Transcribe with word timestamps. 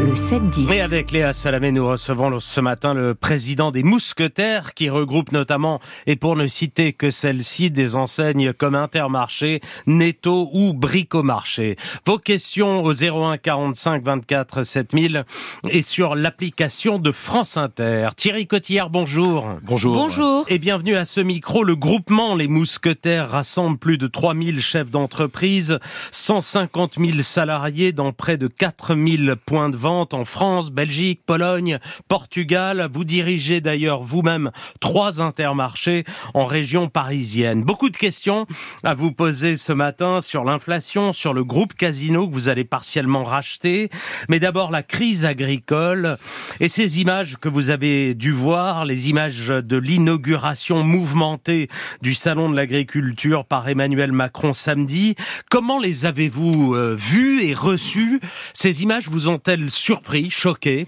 le 0.00 0.14
7-10. 0.14 0.72
Et 0.72 0.80
avec 0.80 1.10
Léa 1.10 1.32
Salamé, 1.32 1.72
nous 1.72 1.86
recevons 1.86 2.38
ce 2.38 2.60
matin 2.60 2.94
le 2.94 3.14
président 3.14 3.72
des 3.72 3.82
Mousquetaires 3.82 4.74
qui 4.74 4.90
regroupe 4.90 5.32
notamment, 5.32 5.80
et 6.06 6.14
pour 6.14 6.36
ne 6.36 6.46
citer 6.46 6.92
que 6.92 7.10
celle-ci, 7.10 7.70
des 7.70 7.96
enseignes 7.96 8.52
comme 8.52 8.74
Intermarché, 8.74 9.60
Netto 9.86 10.50
ou 10.52 10.72
Bricomarché. 10.72 11.76
Vos 12.06 12.18
questions 12.18 12.82
au 12.82 12.92
01 12.92 13.38
45 13.38 14.04
24 14.04 14.62
7000 14.62 15.24
et 15.70 15.82
sur 15.82 16.14
l'application 16.14 16.98
de 16.98 17.10
France 17.10 17.56
Inter. 17.56 18.10
Thierry 18.16 18.46
Cotillard, 18.46 18.90
bonjour. 18.90 19.48
Bonjour. 19.62 19.94
Bonjour. 19.94 20.44
Et 20.48 20.58
bienvenue 20.58 20.94
à 20.94 21.04
ce 21.04 21.20
micro. 21.20 21.64
Le 21.64 21.74
groupement 21.74 22.36
Les 22.36 22.48
Mousquetaires 22.48 23.30
rassemble 23.30 23.78
plus 23.78 23.98
de 23.98 24.06
3000 24.06 24.60
chefs 24.60 24.90
d'entreprise, 24.90 25.78
150 26.12 26.98
000 26.98 27.22
salariés 27.22 27.92
dans 27.92 28.12
près 28.12 28.36
de 28.36 28.46
4000 28.46 29.34
points 29.44 29.70
de 29.70 29.76
vente 29.76 29.87
en 29.88 30.24
France, 30.24 30.70
Belgique, 30.70 31.22
Pologne, 31.24 31.78
Portugal. 32.08 32.88
Vous 32.92 33.04
dirigez 33.04 33.60
d'ailleurs 33.60 34.02
vous-même 34.02 34.50
trois 34.80 35.20
intermarchés 35.20 36.04
en 36.34 36.44
région 36.44 36.88
parisienne. 36.88 37.62
Beaucoup 37.62 37.88
de 37.88 37.96
questions 37.96 38.46
à 38.84 38.94
vous 38.94 39.12
poser 39.12 39.56
ce 39.56 39.72
matin 39.72 40.20
sur 40.20 40.44
l'inflation, 40.44 41.12
sur 41.12 41.32
le 41.32 41.42
groupe 41.42 41.72
Casino 41.74 42.28
que 42.28 42.34
vous 42.34 42.48
allez 42.48 42.64
partiellement 42.64 43.24
racheter. 43.24 43.88
Mais 44.28 44.40
d'abord 44.40 44.70
la 44.70 44.82
crise 44.82 45.24
agricole 45.24 46.18
et 46.60 46.68
ces 46.68 47.00
images 47.00 47.36
que 47.40 47.48
vous 47.48 47.70
avez 47.70 48.14
dû 48.14 48.32
voir, 48.32 48.84
les 48.84 49.08
images 49.08 49.48
de 49.48 49.76
l'inauguration 49.76 50.84
mouvementée 50.84 51.68
du 52.02 52.14
Salon 52.14 52.50
de 52.50 52.56
l'agriculture 52.56 53.46
par 53.46 53.68
Emmanuel 53.68 54.12
Macron 54.12 54.52
samedi. 54.52 55.14
Comment 55.50 55.78
les 55.78 56.04
avez-vous 56.04 56.74
euh, 56.74 56.94
vues 56.94 57.42
et 57.44 57.54
reçues? 57.54 58.20
Ces 58.52 58.82
images 58.82 59.08
vous 59.08 59.28
ont-elles 59.28 59.70
surpris, 59.78 60.30
choqué 60.30 60.86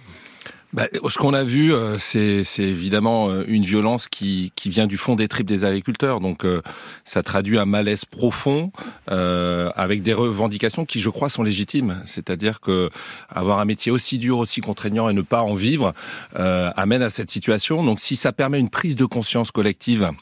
bah, 0.72 0.86
ce 1.08 1.18
qu'on 1.18 1.34
a 1.34 1.42
vu, 1.42 1.74
euh, 1.74 1.98
c'est 1.98 2.44
évidemment 2.58 3.28
euh, 3.28 3.44
une 3.48 3.64
violence 3.64 4.06
qui, 4.06 4.52
vient 4.66 4.86
du 4.86 4.96
fond 4.96 5.16
des 5.16 5.26
tripes 5.26 5.48
des 5.48 5.64
agriculteurs. 5.64 6.20
Donc, 6.20 6.44
euh, 6.44 6.62
ça 7.04 7.24
traduit 7.24 7.58
un 7.58 7.64
malaise 7.64 8.04
profond 8.04 8.70
avec 9.08 10.02
des 10.02 10.12
revendications 10.12 10.84
qui, 10.84 11.00
je 11.00 11.10
crois, 11.10 11.28
sont 11.28 11.42
légitimes. 11.42 12.00
C'est-à-dire 12.06 12.60
que 12.60 12.88
avoir 13.28 13.58
un 13.58 13.64
métier 13.64 13.90
aussi 13.90 14.18
dur, 14.18 14.38
aussi 14.38 14.60
contraignant 14.60 15.08
et 15.08 15.12
ne 15.12 15.22
pas 15.22 15.42
en 15.42 15.54
vivre 15.54 15.92
amène 16.36 17.02
à 17.02 17.10
cette 17.10 17.30
situation. 17.30 17.82
Donc, 17.82 17.98
si 17.98 18.14
ça 18.14 18.32
permet 18.32 18.60
une 18.60 18.70
prise 18.70 18.94
de 18.94 19.04
conscience 19.04 19.50
collective 19.50 20.12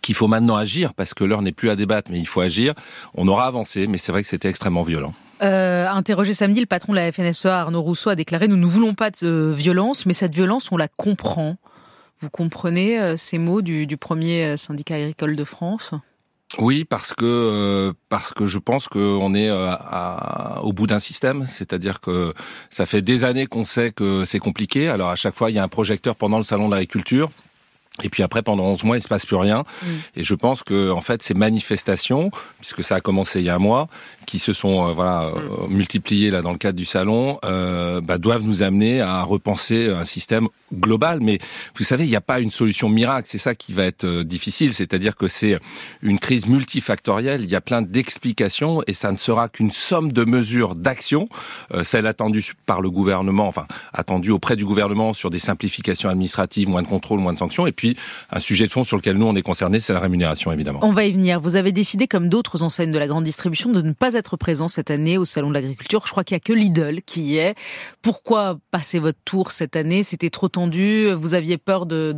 qu'il 0.00 0.14
faut 0.14 0.28
maintenant 0.28 0.56
agir, 0.56 0.94
parce 0.94 1.14
que 1.14 1.24
l'heure 1.24 1.42
n'est 1.42 1.52
plus 1.52 1.70
à 1.70 1.76
débattre, 1.76 2.10
mais 2.10 2.20
il 2.20 2.28
faut 2.28 2.40
agir, 2.40 2.74
on 3.14 3.26
aura 3.26 3.46
avancé, 3.46 3.88
mais 3.88 3.98
c'est 3.98 4.12
vrai 4.12 4.22
que 4.22 4.28
c'était 4.28 4.48
extrêmement 4.48 4.84
violent. 4.84 5.14
Euh, 5.42 5.88
interrogé 5.88 6.34
samedi, 6.34 6.60
le 6.60 6.66
patron 6.66 6.92
de 6.92 6.98
la 6.98 7.10
FNSEA, 7.10 7.60
Arnaud 7.60 7.82
Rousseau, 7.82 8.10
a 8.10 8.14
déclaré 8.14 8.48
Nous 8.48 8.56
ne 8.56 8.66
voulons 8.66 8.94
pas 8.94 9.10
de 9.10 9.52
violence, 9.54 10.06
mais 10.06 10.12
cette 10.12 10.34
violence, 10.34 10.70
on 10.70 10.76
la 10.76 10.88
comprend. 10.88 11.56
Vous 12.22 12.30
comprenez 12.30 13.00
euh, 13.00 13.16
ces 13.16 13.38
mots 13.38 13.62
du, 13.62 13.96
premier 13.96 14.44
euh, 14.44 14.56
syndicat 14.56 14.94
agricole 14.94 15.34
de 15.34 15.42
France? 15.42 15.92
Oui, 16.58 16.84
parce 16.84 17.14
que 17.14 17.24
euh, 17.24 17.92
parce 18.08 18.32
que 18.32 18.46
je 18.46 18.58
pense 18.58 18.86
qu'on 18.86 19.34
est 19.34 19.50
au 20.60 20.72
bout 20.72 20.86
d'un 20.86 20.98
système, 20.98 21.46
c'est-à-dire 21.48 22.00
que 22.00 22.34
ça 22.70 22.86
fait 22.86 23.00
des 23.00 23.24
années 23.24 23.46
qu'on 23.46 23.64
sait 23.64 23.90
que 23.90 24.24
c'est 24.26 24.38
compliqué. 24.38 24.88
Alors 24.88 25.08
à 25.08 25.16
chaque 25.16 25.34
fois, 25.34 25.50
il 25.50 25.54
y 25.54 25.58
a 25.58 25.62
un 25.62 25.68
projecteur 25.68 26.14
pendant 26.14 26.36
le 26.36 26.44
salon 26.44 26.68
de 26.68 26.74
l'agriculture. 26.74 27.30
Et 28.02 28.08
puis 28.08 28.22
après, 28.22 28.42
pendant 28.42 28.64
11 28.64 28.84
mois, 28.84 28.96
il 28.96 29.02
se 29.02 29.08
passe 29.08 29.26
plus 29.26 29.36
rien. 29.36 29.64
Mm. 29.82 29.86
Et 30.16 30.24
je 30.24 30.34
pense 30.34 30.62
que, 30.62 30.90
en 30.90 31.02
fait, 31.02 31.22
ces 31.22 31.34
manifestations, 31.34 32.30
puisque 32.58 32.82
ça 32.82 32.96
a 32.96 33.00
commencé 33.00 33.40
il 33.40 33.44
y 33.44 33.50
a 33.50 33.54
un 33.54 33.58
mois, 33.58 33.88
qui 34.26 34.38
se 34.38 34.52
sont 34.52 34.88
euh, 34.88 34.92
voilà 34.92 35.30
mm. 35.30 35.72
multipliées 35.72 36.30
là 36.30 36.42
dans 36.42 36.52
le 36.52 36.58
cadre 36.58 36.78
du 36.78 36.84
salon, 36.84 37.38
euh, 37.44 38.00
bah, 38.00 38.18
doivent 38.18 38.46
nous 38.46 38.62
amener 38.62 39.00
à 39.00 39.22
repenser 39.22 39.88
un 39.88 40.04
système 40.04 40.48
global. 40.72 41.20
Mais 41.20 41.38
vous 41.76 41.84
savez, 41.84 42.04
il 42.04 42.10
n'y 42.10 42.16
a 42.16 42.20
pas 42.20 42.40
une 42.40 42.50
solution 42.50 42.88
miracle. 42.88 43.28
C'est 43.30 43.38
ça 43.38 43.54
qui 43.54 43.72
va 43.72 43.84
être 43.84 44.04
euh, 44.04 44.24
difficile. 44.24 44.72
C'est-à-dire 44.72 45.16
que 45.16 45.28
c'est 45.28 45.58
une 46.02 46.18
crise 46.18 46.46
multifactorielle. 46.46 47.42
Il 47.42 47.50
y 47.50 47.56
a 47.56 47.60
plein 47.60 47.82
d'explications 47.82 48.82
et 48.86 48.92
ça 48.92 49.12
ne 49.12 49.16
sera 49.16 49.48
qu'une 49.48 49.72
somme 49.72 50.12
de 50.12 50.24
mesures 50.24 50.74
d'action, 50.74 51.28
euh, 51.74 51.84
celle 51.84 52.06
attendue 52.06 52.52
par 52.66 52.80
le 52.80 52.90
gouvernement, 52.90 53.46
enfin 53.46 53.66
attendue 53.92 54.30
auprès 54.30 54.56
du 54.56 54.64
gouvernement 54.64 55.12
sur 55.12 55.30
des 55.30 55.38
simplifications 55.38 56.08
administratives, 56.08 56.68
moins 56.68 56.82
de 56.82 56.88
contrôle, 56.88 57.20
moins 57.20 57.32
de 57.32 57.38
sanctions, 57.38 57.66
et 57.66 57.72
puis 57.72 57.96
un 58.30 58.38
sujet 58.38 58.66
de 58.66 58.72
fond 58.72 58.84
sur 58.84 58.96
lequel 58.96 59.16
nous 59.16 59.26
on 59.26 59.36
est 59.36 59.42
concerné, 59.42 59.80
c'est 59.80 59.92
la 59.92 60.00
rémunération 60.00 60.52
évidemment. 60.52 60.80
On 60.82 60.92
va 60.92 61.04
y 61.04 61.12
venir. 61.12 61.40
Vous 61.40 61.56
avez 61.56 61.72
décidé, 61.72 62.06
comme 62.06 62.28
d'autres 62.28 62.62
enseignes 62.62 62.92
de 62.92 62.98
la 62.98 63.06
grande 63.06 63.24
distribution, 63.24 63.70
de 63.70 63.82
ne 63.82 63.92
pas 63.92 64.11
être 64.14 64.36
présent 64.36 64.68
cette 64.68 64.90
année 64.90 65.18
au 65.18 65.24
salon 65.24 65.48
de 65.48 65.54
l'agriculture. 65.54 66.02
Je 66.06 66.10
crois 66.10 66.24
qu'il 66.24 66.34
y 66.34 66.36
a 66.36 66.40
que 66.40 66.52
Lidl 66.52 67.02
qui 67.02 67.22
y 67.22 67.36
est. 67.36 67.54
Pourquoi 68.02 68.58
passer 68.70 68.98
votre 68.98 69.18
tour 69.24 69.50
cette 69.50 69.76
année? 69.76 70.02
C'était 70.02 70.30
trop 70.30 70.48
tendu 70.48 71.10
Vous 71.12 71.34
aviez 71.34 71.58
peur 71.58 71.86
de, 71.86 72.12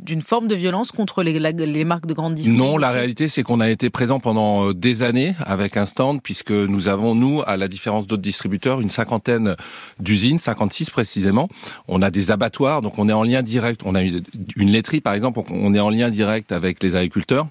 d'une 0.00 0.20
forme 0.20 0.48
de 0.48 0.54
violence 0.54 0.92
contre 0.92 1.22
les, 1.22 1.38
les, 1.38 1.84
marques 1.84 2.06
de 2.06 2.14
grande 2.14 2.34
distribution? 2.34 2.72
Non, 2.72 2.76
la 2.76 2.90
réalité 2.90 3.28
c'est 3.28 3.42
qu'on 3.42 3.60
a 3.60 3.70
été 3.70 3.90
présent 3.90 4.20
pendant 4.20 4.68
euh, 4.68 4.74
des 4.74 5.02
années 5.02 5.34
avec 5.40 5.76
un 5.76 5.86
stand 5.86 6.22
puisque 6.22 6.50
nous 6.50 6.88
avons 6.88 7.14
nous 7.14 7.42
à 7.46 7.56
la 7.56 7.68
différence 7.68 8.06
d'autres 8.06 8.22
distributeurs 8.22 8.80
une 8.80 8.90
cinquantaine 8.90 9.56
d'usines, 10.00 10.38
56 10.38 10.90
précisément. 10.90 11.48
On 11.88 12.02
a 12.02 12.10
des 12.10 12.30
abattoirs 12.30 12.82
donc 12.82 12.98
on 12.98 13.08
est 13.08 13.12
en 13.12 13.22
lien 13.22 13.42
direct, 13.42 13.82
on 13.84 13.94
a 13.94 14.02
une 14.02 14.70
laiterie 14.70 15.00
par 15.00 15.14
exemple, 15.14 15.40
on 15.50 15.74
est 15.74 15.80
en 15.80 15.90
lien 15.90 16.10
direct 16.10 16.52
avec 16.52 16.82
les 16.82 16.96
agriculteurs. 16.96 17.46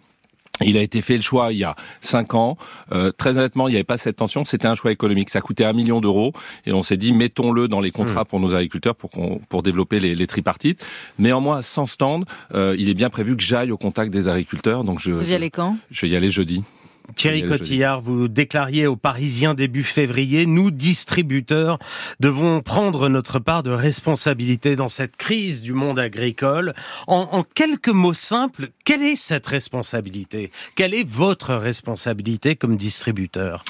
Il 0.66 0.78
a 0.78 0.82
été 0.82 1.02
fait 1.02 1.16
le 1.16 1.22
choix 1.22 1.52
il 1.52 1.60
y 1.60 1.64
a 1.64 1.76
cinq 2.02 2.34
ans. 2.34 2.58
Euh, 2.92 3.12
très 3.12 3.38
honnêtement, 3.38 3.68
il 3.68 3.72
n'y 3.72 3.78
avait 3.78 3.84
pas 3.84 3.98
cette 3.98 4.18
tension. 4.18 4.46
C'était 4.46 4.68
un 4.68 4.76
choix 4.76 4.92
économique. 4.92 5.30
Ça 5.30 5.42
coûtait 5.42 5.66
un 5.66 5.74
million 5.74 6.02
d'euros 6.02 6.34
et 6.66 6.74
on 6.74 6.84
s'est 6.84 6.98
dit 6.98 7.14
mettons-le 7.14 7.68
dans 7.68 7.82
les 7.82 7.92
contrats 7.92 8.24
hmm. 8.24 8.26
pour 8.26 8.40
nos 8.40 8.54
agriculteurs 8.54 8.96
pour 8.96 9.10
pour 9.50 9.64
développer 9.64 10.00
les, 10.00 10.16
les 10.16 10.28
tripartites. 10.28 10.84
Néanmoins, 11.20 11.62
sans 11.62 11.86
stand, 11.86 12.26
euh, 12.54 12.76
il 12.78 12.90
est 12.90 12.94
bien 12.94 13.10
prévu 13.10 13.36
que 13.36 13.44
j'aille 13.44 13.72
au 13.72 13.78
contact 13.78 14.12
des 14.12 14.28
agriculteurs. 14.28 14.84
Donc 14.84 15.00
je. 15.00 15.12
Vous 15.12 15.32
y 15.32 15.36
allez 15.36 15.50
quand? 15.50 15.78
Je 15.90 16.06
vais 16.06 16.14
y 16.14 16.16
aller 16.16 16.30
jeudi. 16.30 16.64
Thierry 17.16 17.48
Cotillard, 17.48 18.02
vous 18.02 18.28
déclariez 18.28 18.88
aux 18.88 18.96
Parisiens 18.96 19.54
début 19.54 19.84
février, 19.84 20.46
nous, 20.46 20.72
distributeurs, 20.72 21.80
devons 22.20 22.62
prendre 22.62 23.10
notre 23.10 23.40
part 23.40 23.64
de 23.64 23.72
responsabilité 23.72 24.76
dans 24.76 24.88
cette 24.88 25.18
crise 25.18 25.62
du 25.62 25.74
monde 25.74 26.00
agricole. 26.00 26.74
En, 27.08 27.30
en 27.32 27.44
quelques 27.44 27.90
mots 27.90 28.14
simples, 28.14 28.70
quelle 28.86 29.04
est 29.04 29.16
cette 29.16 29.48
responsabilité? 29.48 30.52
Quelle 30.76 30.94
est 30.94 31.08
votre 31.08 31.56
responsabilité 31.56 32.56
comme 32.56 32.78
distributeur? 32.78 33.64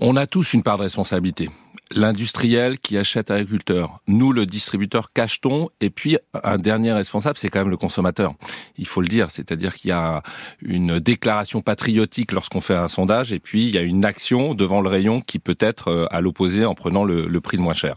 On 0.00 0.16
a 0.16 0.26
tous 0.26 0.54
une 0.54 0.62
part 0.62 0.78
de 0.78 0.84
responsabilité 0.84 1.50
l'industriel 1.92 2.78
qui 2.78 2.96
achète 2.98 3.30
à 3.30 3.34
l'agriculteur. 3.34 4.00
Nous, 4.06 4.32
le 4.32 4.46
distributeur, 4.46 5.12
cachetons. 5.12 5.70
Et 5.80 5.90
puis, 5.90 6.18
un 6.42 6.56
dernier 6.56 6.92
responsable, 6.92 7.38
c'est 7.38 7.48
quand 7.48 7.60
même 7.60 7.70
le 7.70 7.76
consommateur. 7.76 8.32
Il 8.76 8.86
faut 8.86 9.00
le 9.00 9.08
dire. 9.08 9.30
C'est-à-dire 9.30 9.74
qu'il 9.74 9.90
y 9.90 9.92
a 9.92 10.22
une 10.62 10.98
déclaration 10.98 11.62
patriotique 11.62 12.32
lorsqu'on 12.32 12.60
fait 12.60 12.74
un 12.74 12.88
sondage. 12.88 13.32
Et 13.32 13.38
puis, 13.38 13.66
il 13.66 13.74
y 13.74 13.78
a 13.78 13.82
une 13.82 14.04
action 14.04 14.54
devant 14.54 14.80
le 14.80 14.88
rayon 14.88 15.20
qui 15.20 15.38
peut 15.38 15.56
être 15.60 15.88
euh, 15.88 16.06
à 16.10 16.20
l'opposé 16.20 16.64
en 16.64 16.74
prenant 16.74 17.04
le, 17.04 17.40
prix 17.40 17.56
le 17.56 17.62
moins 17.62 17.74
cher. 17.74 17.94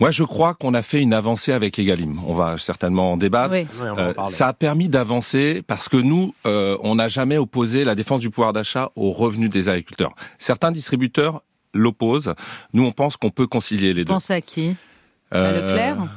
Moi, 0.00 0.10
je 0.10 0.24
crois 0.24 0.54
qu'on 0.54 0.74
a 0.74 0.82
fait 0.82 1.00
une 1.00 1.12
avancée 1.12 1.52
avec 1.52 1.78
Egalim. 1.78 2.18
On 2.26 2.34
va 2.34 2.56
certainement 2.56 3.12
en 3.12 3.16
débattre. 3.16 3.54
Euh, 3.54 4.14
ça 4.28 4.48
a 4.48 4.52
permis 4.52 4.88
d'avancer 4.88 5.62
parce 5.66 5.88
que 5.88 5.96
nous, 5.96 6.34
euh, 6.46 6.76
on 6.82 6.96
n'a 6.96 7.08
jamais 7.08 7.36
opposé 7.36 7.84
la 7.84 7.94
défense 7.94 8.20
du 8.20 8.30
pouvoir 8.30 8.52
d'achat 8.52 8.90
aux 8.96 9.12
revenus 9.12 9.50
des 9.50 9.68
agriculteurs. 9.68 10.14
Certains 10.38 10.72
distributeurs 10.72 11.42
l'oppose. 11.74 12.34
Nous, 12.72 12.84
on 12.84 12.92
pense 12.92 13.16
qu'on 13.16 13.30
peut 13.30 13.46
concilier 13.46 13.92
les 13.94 14.04
deux. 14.04 14.12
Pensez 14.12 14.34
à 14.34 14.40
qui? 14.40 14.76
À 15.30 15.52
Leclerc? 15.52 16.08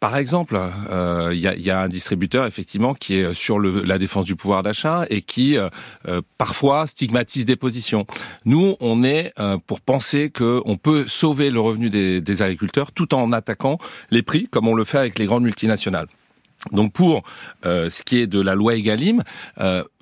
par 0.00 0.16
exemple, 0.16 0.58
il 0.86 0.92
euh, 0.92 1.34
y, 1.34 1.70
a, 1.70 1.80
un 1.80 1.88
distributeur 1.88 2.46
effectivement 2.46 2.94
qui 2.94 3.16
est 3.16 3.34
sur 3.34 3.58
le, 3.58 3.80
la 3.80 3.98
défense 3.98 4.24
du 4.24 4.34
pouvoir 4.34 4.62
d'achat 4.62 5.04
et 5.10 5.20
qui 5.20 5.58
euh, 5.58 5.68
euh, 6.08 6.22
parfois 6.38 6.86
stigmatise 6.86 7.44
des 7.44 7.56
positions. 7.56 8.06
Nous, 8.46 8.76
on 8.80 9.04
est 9.04 9.34
pour 9.66 9.80
penser 9.82 10.30
qu'on 10.30 10.78
peut 10.82 11.06
sauver 11.06 11.50
le 11.50 11.60
revenu 11.60 11.90
des, 11.90 12.20
des 12.22 12.42
agriculteurs 12.42 12.92
tout 12.92 13.14
en 13.14 13.30
attaquant 13.32 13.78
les 14.10 14.22
prix, 14.22 14.48
comme 14.48 14.66
on 14.66 14.74
le 14.74 14.84
fait 14.84 14.98
avec 14.98 15.18
les 15.18 15.26
grandes 15.26 15.44
multinationales. 15.44 16.08
Donc 16.72 16.92
pour 16.92 17.22
ce 17.62 18.02
qui 18.02 18.18
est 18.18 18.26
de 18.26 18.40
la 18.40 18.54
loi 18.54 18.74
Egalim, 18.74 19.22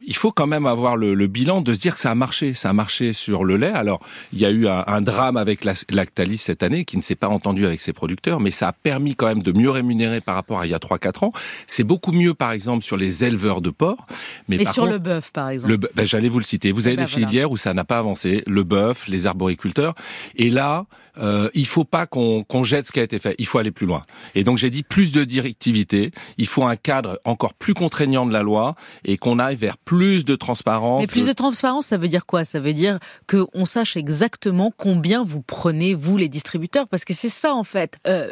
il 0.08 0.16
faut 0.16 0.32
quand 0.32 0.46
même 0.46 0.64
avoir 0.64 0.96
le, 0.96 1.26
bilan 1.26 1.60
de 1.60 1.74
se 1.74 1.80
dire 1.80 1.94
que 1.94 2.00
ça 2.00 2.10
a 2.10 2.14
marché. 2.14 2.54
Ça 2.54 2.70
a 2.70 2.72
marché 2.72 3.12
sur 3.12 3.44
le 3.44 3.56
lait. 3.56 3.72
Alors, 3.72 4.00
il 4.32 4.38
y 4.38 4.46
a 4.46 4.50
eu 4.50 4.66
un, 4.66 5.00
drame 5.02 5.36
avec 5.36 5.64
Lactalis 5.64 6.38
cette 6.38 6.62
année 6.62 6.86
qui 6.86 6.96
ne 6.96 7.02
s'est 7.02 7.14
pas 7.14 7.28
entendu 7.28 7.66
avec 7.66 7.80
ses 7.80 7.92
producteurs, 7.92 8.40
mais 8.40 8.50
ça 8.50 8.68
a 8.68 8.72
permis 8.72 9.14
quand 9.14 9.26
même 9.26 9.42
de 9.42 9.52
mieux 9.52 9.70
rémunérer 9.70 10.20
par 10.20 10.34
rapport 10.34 10.60
à 10.60 10.66
il 10.66 10.70
y 10.70 10.74
a 10.74 10.78
3-4 10.78 11.26
ans. 11.26 11.32
C'est 11.66 11.84
beaucoup 11.84 12.12
mieux, 12.12 12.32
par 12.32 12.52
exemple, 12.52 12.84
sur 12.84 12.96
les 12.96 13.24
éleveurs 13.24 13.60
de 13.60 13.68
porc. 13.68 14.06
Mais, 14.48 14.64
sur 14.64 14.86
le 14.86 14.98
bœuf, 14.98 15.30
par 15.30 15.50
exemple. 15.50 15.76
Ben, 15.76 16.06
J'allais 16.06 16.28
vous 16.28 16.38
le 16.38 16.44
citer. 16.44 16.72
Vous 16.72 16.86
avez 16.86 16.94
eh 16.94 16.96
des 16.96 17.02
ben, 17.02 17.26
filières 17.26 17.50
où 17.50 17.58
ça 17.58 17.74
n'a 17.74 17.84
pas 17.84 17.98
avancé. 17.98 18.42
Le 18.46 18.62
bœuf, 18.62 19.08
les 19.08 19.26
arboriculteurs. 19.26 19.94
Et 20.36 20.48
là, 20.48 20.86
euh, 21.18 21.48
il 21.54 21.66
faut 21.66 21.84
pas 21.84 22.06
qu'on 22.06 22.62
jette 22.62 22.86
ce 22.86 22.92
qui 22.92 23.00
a 23.00 23.02
été 23.02 23.18
fait. 23.18 23.34
Il 23.38 23.46
faut 23.46 23.58
aller 23.58 23.70
plus 23.70 23.86
loin. 23.86 24.04
Et 24.34 24.44
donc 24.44 24.58
j'ai 24.58 24.70
dit 24.70 24.82
plus 24.82 25.12
de 25.12 25.24
directivité. 25.24 26.12
Il 26.36 26.46
faut 26.46 26.64
un 26.64 26.76
cadre 26.76 27.20
encore 27.24 27.54
plus 27.54 27.74
contraignant 27.74 28.26
de 28.26 28.32
la 28.32 28.42
loi 28.42 28.74
et 29.04 29.16
qu'on 29.16 29.38
aille 29.38 29.56
vers 29.56 29.76
plus 29.78 30.24
de 30.24 30.36
transparence. 30.36 31.00
Mais 31.00 31.06
plus 31.06 31.26
de 31.26 31.32
transparence, 31.32 31.86
ça 31.86 31.96
veut 31.96 32.08
dire 32.08 32.26
quoi? 32.26 32.44
Ça 32.44 32.60
veut 32.60 32.72
dire 32.72 32.98
que 33.26 33.46
on 33.54 33.66
sache 33.66 33.96
exactement 33.96 34.72
combien 34.76 35.22
vous 35.22 35.42
prenez 35.42 35.94
vous 35.94 36.16
les 36.16 36.28
distributeurs, 36.28 36.88
parce 36.88 37.04
que 37.04 37.14
c'est 37.14 37.28
ça 37.28 37.54
en 37.54 37.64
fait. 37.64 37.96
Euh, 38.06 38.30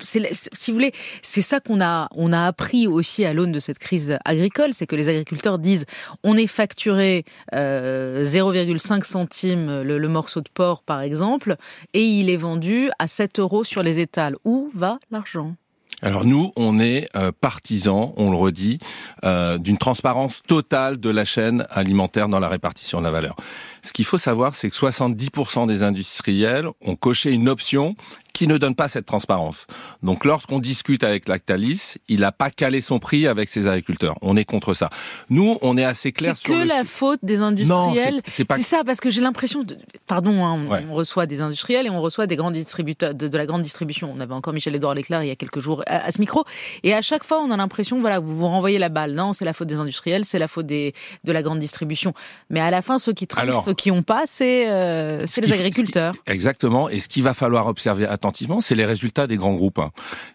si 0.00 0.20
vous 0.68 0.74
voulez, 0.74 0.92
c'est 1.22 1.42
ça 1.42 1.60
qu'on 1.60 1.80
a 1.80 2.08
on 2.14 2.32
a 2.32 2.46
appris 2.46 2.86
aussi 2.86 3.24
à 3.24 3.32
l'aune 3.32 3.52
de 3.52 3.58
cette 3.58 3.78
crise 3.78 4.18
agricole, 4.24 4.72
c'est 4.72 4.86
que 4.86 4.96
les 4.96 5.08
agriculteurs 5.08 5.58
disent 5.58 5.86
on 6.22 6.36
est 6.36 6.46
facturé 6.46 7.24
euh, 7.54 8.24
0,5 8.24 9.04
centimes 9.04 9.82
le, 9.82 9.98
le 9.98 10.08
morceau 10.08 10.40
de 10.40 10.48
porc 10.52 10.82
par 10.82 11.00
exemple, 11.00 11.56
et 11.94 12.09
il 12.18 12.30
est 12.30 12.36
vendu 12.36 12.90
à 12.98 13.06
7 13.06 13.38
euros 13.38 13.64
sur 13.64 13.82
les 13.82 14.00
étals. 14.00 14.36
Où 14.44 14.70
va 14.74 14.98
l'argent? 15.10 15.54
Alors 16.02 16.24
nous, 16.24 16.50
on 16.56 16.78
est 16.78 17.08
euh, 17.14 17.30
partisans, 17.38 18.12
on 18.16 18.30
le 18.30 18.36
redit, 18.36 18.78
euh, 19.24 19.58
d'une 19.58 19.76
transparence 19.76 20.42
totale 20.42 20.98
de 20.98 21.10
la 21.10 21.26
chaîne 21.26 21.66
alimentaire 21.68 22.28
dans 22.28 22.40
la 22.40 22.48
répartition 22.48 23.00
de 23.00 23.04
la 23.04 23.10
valeur. 23.10 23.36
Ce 23.82 23.92
qu'il 23.92 24.06
faut 24.06 24.18
savoir, 24.18 24.54
c'est 24.54 24.70
que 24.70 24.76
70% 24.76 25.66
des 25.66 25.82
industriels 25.82 26.68
ont 26.80 26.96
coché 26.96 27.32
une 27.32 27.50
option 27.50 27.96
qui 28.40 28.46
ne 28.46 28.56
donne 28.56 28.74
pas 28.74 28.88
cette 28.88 29.04
transparence. 29.04 29.66
Donc 30.02 30.24
lorsqu'on 30.24 30.60
discute 30.60 31.04
avec 31.04 31.28
Lactalis, 31.28 31.96
il 32.08 32.20
n'a 32.20 32.32
pas 32.32 32.48
calé 32.48 32.80
son 32.80 32.98
prix 32.98 33.26
avec 33.26 33.50
ses 33.50 33.66
agriculteurs. 33.66 34.16
On 34.22 34.34
est 34.34 34.46
contre 34.46 34.72
ça. 34.72 34.88
Nous, 35.28 35.58
on 35.60 35.76
est 35.76 35.84
assez 35.84 36.10
clair 36.10 36.38
sur 36.38 36.54
C'est 36.54 36.62
que 36.62 36.66
la 36.66 36.84
faute 36.84 37.20
des 37.22 37.42
industriels. 37.42 38.22
c'est 38.26 38.46
pas... 38.46 38.56
ça 38.56 38.82
parce 38.82 38.98
que 38.98 39.10
j'ai 39.10 39.20
l'impression, 39.20 39.62
de... 39.62 39.76
pardon, 40.06 40.42
hein, 40.42 40.84
on, 40.88 40.94
reçoit 40.94 41.26
des 41.26 41.42
industriels 41.42 41.84
et 41.84 41.90
on 41.90 42.00
reçoit 42.00 42.26
des 42.26 42.36
grands 42.36 42.50
distributeurs 42.50 43.14
de, 43.14 43.36
la 43.36 43.44
grande 43.44 43.60
distribution. 43.60 44.10
On 44.16 44.20
avait 44.20 44.32
encore 44.32 44.54
Michel 44.54 44.74
Edouard 44.74 44.94
Leclerc 44.94 45.22
il 45.22 45.28
y 45.28 45.32
a 45.32 45.36
quelques 45.36 45.60
jours 45.60 45.82
à, 45.86 46.10
ce 46.10 46.18
micro 46.18 46.44
et 46.82 46.94
à 46.94 47.02
chaque 47.02 47.24
fois 47.24 47.42
on 47.42 47.50
a 47.50 47.58
l'impression, 47.58 48.00
voilà, 48.00 48.20
vous 48.20 48.34
vous 48.34 48.46
renvoyez 48.46 48.78
la 48.78 48.88
balle. 48.88 49.12
Non, 49.12 49.34
c'est 49.34 49.44
la 49.44 49.52
faute 49.52 49.68
des 49.68 49.80
industriels, 49.80 50.24
c'est 50.24 50.38
la 50.38 50.48
faute 50.48 50.64
des, 50.64 50.94
de 51.24 51.32
la 51.32 51.42
grande 51.42 51.58
distribution. 51.58 52.14
Mais 52.48 52.60
à 52.60 52.70
la 52.70 52.80
fin, 52.80 52.98
ceux 52.98 53.12
qui 53.12 53.26
travaillent, 53.26 53.62
ceux 53.66 53.74
qui 53.74 53.90
n'ont 53.90 54.02
pas, 54.02 54.22
c'est 54.24 54.64
euh, 54.70 55.26
les 55.42 55.52
agriculteurs. 55.52 56.14
exactement. 56.26 56.88
Et 56.88 57.00
ce 57.00 57.08
qu'il 57.08 57.22
va 57.22 57.34
falloir 57.34 57.66
observer 57.66 58.06
attentivement, 58.30 58.60
c'est 58.60 58.76
les 58.76 58.84
résultats 58.84 59.26
des 59.26 59.36
grands 59.36 59.54
groupes. 59.54 59.80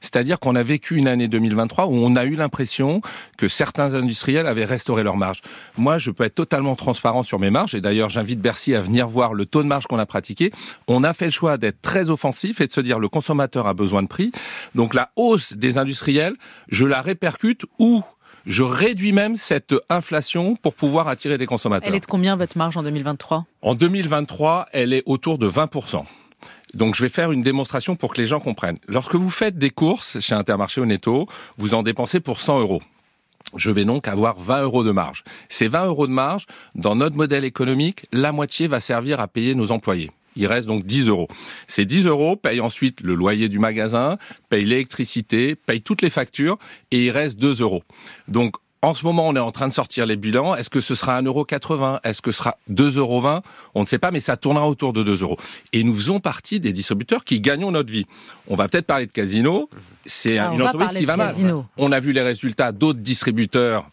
C'est-à-dire 0.01 0.39
qu'on 0.39 0.55
a 0.55 0.63
vécu 0.63 0.97
une 0.97 1.07
année 1.07 1.29
2023 1.29 1.87
où 1.87 1.93
on 1.93 2.17
a 2.17 2.25
eu 2.25 2.35
l'impression 2.35 3.01
que 3.37 3.47
certains 3.47 3.93
industriels 3.93 4.47
avaient 4.47 4.65
restauré 4.65 5.01
leurs 5.01 5.15
marges. 5.15 5.41
Moi, 5.77 5.97
je 5.97 6.11
peux 6.11 6.25
être 6.25 6.35
totalement 6.35 6.75
transparent 6.75 7.23
sur 7.23 7.39
mes 7.39 7.49
marges. 7.49 7.73
Et 7.73 7.79
d'ailleurs, 7.79 8.09
j'invite 8.09 8.41
Bercy 8.41 8.75
à 8.75 8.81
venir 8.81 9.07
voir 9.07 9.33
le 9.33 9.45
taux 9.45 9.63
de 9.63 9.67
marge 9.67 9.87
qu'on 9.87 9.97
a 9.97 10.05
pratiqué. 10.05 10.51
On 10.89 11.05
a 11.05 11.13
fait 11.13 11.25
le 11.25 11.31
choix 11.31 11.57
d'être 11.57 11.81
très 11.81 12.09
offensif 12.09 12.59
et 12.59 12.67
de 12.67 12.71
se 12.73 12.81
dire 12.81 12.99
le 12.99 13.07
consommateur 13.07 13.65
a 13.65 13.73
besoin 13.73 14.03
de 14.03 14.07
prix. 14.07 14.33
Donc 14.75 14.93
la 14.93 15.11
hausse 15.15 15.53
des 15.53 15.77
industriels, 15.77 16.35
je 16.67 16.85
la 16.85 17.01
répercute 17.01 17.65
où 17.79 18.03
je 18.45 18.63
réduis 18.63 19.13
même 19.13 19.37
cette 19.37 19.73
inflation 19.89 20.57
pour 20.57 20.75
pouvoir 20.75 21.07
attirer 21.07 21.37
des 21.37 21.45
consommateurs. 21.45 21.87
Elle 21.87 21.95
est 21.95 22.01
de 22.01 22.05
combien 22.05 22.35
votre 22.35 22.57
marge 22.57 22.75
en 22.75 22.83
2023 22.83 23.45
En 23.61 23.73
2023, 23.73 24.67
elle 24.73 24.91
est 24.91 25.03
autour 25.05 25.37
de 25.37 25.49
20%. 25.49 26.05
Donc 26.75 26.93
je 26.95 27.01
vais 27.01 27.09
faire 27.09 27.31
une 27.31 27.41
démonstration 27.41 27.95
pour 27.95 28.13
que 28.13 28.21
les 28.21 28.27
gens 28.27 28.41
comprennent. 28.41 28.77
Lorsque 28.87 29.15
vous 29.15 29.29
faites 29.29 29.57
des 29.57 29.69
courses 29.69 30.19
chez 30.19 30.35
Intermarché 30.35 30.81
ou 30.81 30.85
Netto, 30.85 31.25
vous 31.57 31.73
en 31.73 31.83
dépensez 31.83 32.19
pour 32.19 32.41
100 32.41 32.59
euros. 32.59 32.81
Je 33.55 33.71
vais 33.71 33.85
donc 33.85 34.07
avoir 34.07 34.37
20 34.37 34.63
euros 34.63 34.83
de 34.83 34.91
marge. 34.91 35.23
Ces 35.47 35.69
20 35.69 35.85
euros 35.85 36.07
de 36.07 36.11
marge, 36.11 36.45
dans 36.75 36.95
notre 36.95 37.15
modèle 37.15 37.45
économique, 37.45 38.05
la 38.11 38.33
moitié 38.33 38.67
va 38.67 38.81
servir 38.81 39.21
à 39.21 39.27
payer 39.27 39.55
nos 39.55 39.71
employés. 39.71 40.11
Il 40.35 40.47
reste 40.47 40.67
donc 40.67 40.85
10 40.85 41.07
euros. 41.07 41.29
Ces 41.67 41.85
10 41.85 42.07
euros 42.07 42.35
payent 42.35 42.59
ensuite 42.59 42.99
le 43.01 43.15
loyer 43.15 43.47
du 43.47 43.57
magasin, 43.57 44.17
payent 44.49 44.65
l'électricité, 44.65 45.55
payent 45.55 45.81
toutes 45.81 46.01
les 46.01 46.09
factures 46.09 46.57
et 46.91 47.05
il 47.05 47.11
reste 47.11 47.39
2 47.39 47.61
euros. 47.61 47.83
Donc 48.27 48.55
en 48.85 48.93
ce 48.93 49.03
moment, 49.05 49.27
on 49.27 49.35
est 49.35 49.39
en 49.39 49.51
train 49.51 49.67
de 49.67 49.73
sortir 49.73 50.05
les 50.05 50.15
bilans. 50.15 50.55
Est-ce 50.55 50.69
que 50.69 50.81
ce 50.81 50.95
sera 50.95 51.21
1,80€ 51.21 51.99
Est-ce 52.03 52.21
que 52.21 52.31
ce 52.31 52.37
sera 52.37 52.57
2,20€ 52.69 53.41
On 53.73 53.81
ne 53.81 53.85
sait 53.85 53.97
pas, 53.97 54.11
mais 54.11 54.19
ça 54.19 54.37
tournera 54.37 54.69
autour 54.69 54.93
de 54.93 55.03
2 55.03 55.23
euros. 55.23 55.37
Et 55.73 55.83
nous 55.83 55.95
faisons 55.95 56.19
partie 56.19 56.59
des 56.59 56.71
distributeurs 56.71 57.23
qui 57.23 57.41
gagnons 57.41 57.71
notre 57.71 57.91
vie. 57.91 58.05
On 58.47 58.55
va 58.55 58.67
peut-être 58.67 58.85
parler 58.85 59.07
de 59.07 59.11
Casino. 59.11 59.69
C'est 60.05 60.37
ah, 60.37 60.51
une 60.53 60.61
entreprise 60.61 60.93
qui 60.93 61.05
va 61.05 61.17
mal. 61.17 61.33
On 61.77 61.91
a 61.91 61.99
vu 61.99 62.11
les 62.11 62.21
résultats 62.21 62.71
d'autres 62.71 62.99
distributeurs 62.99 63.89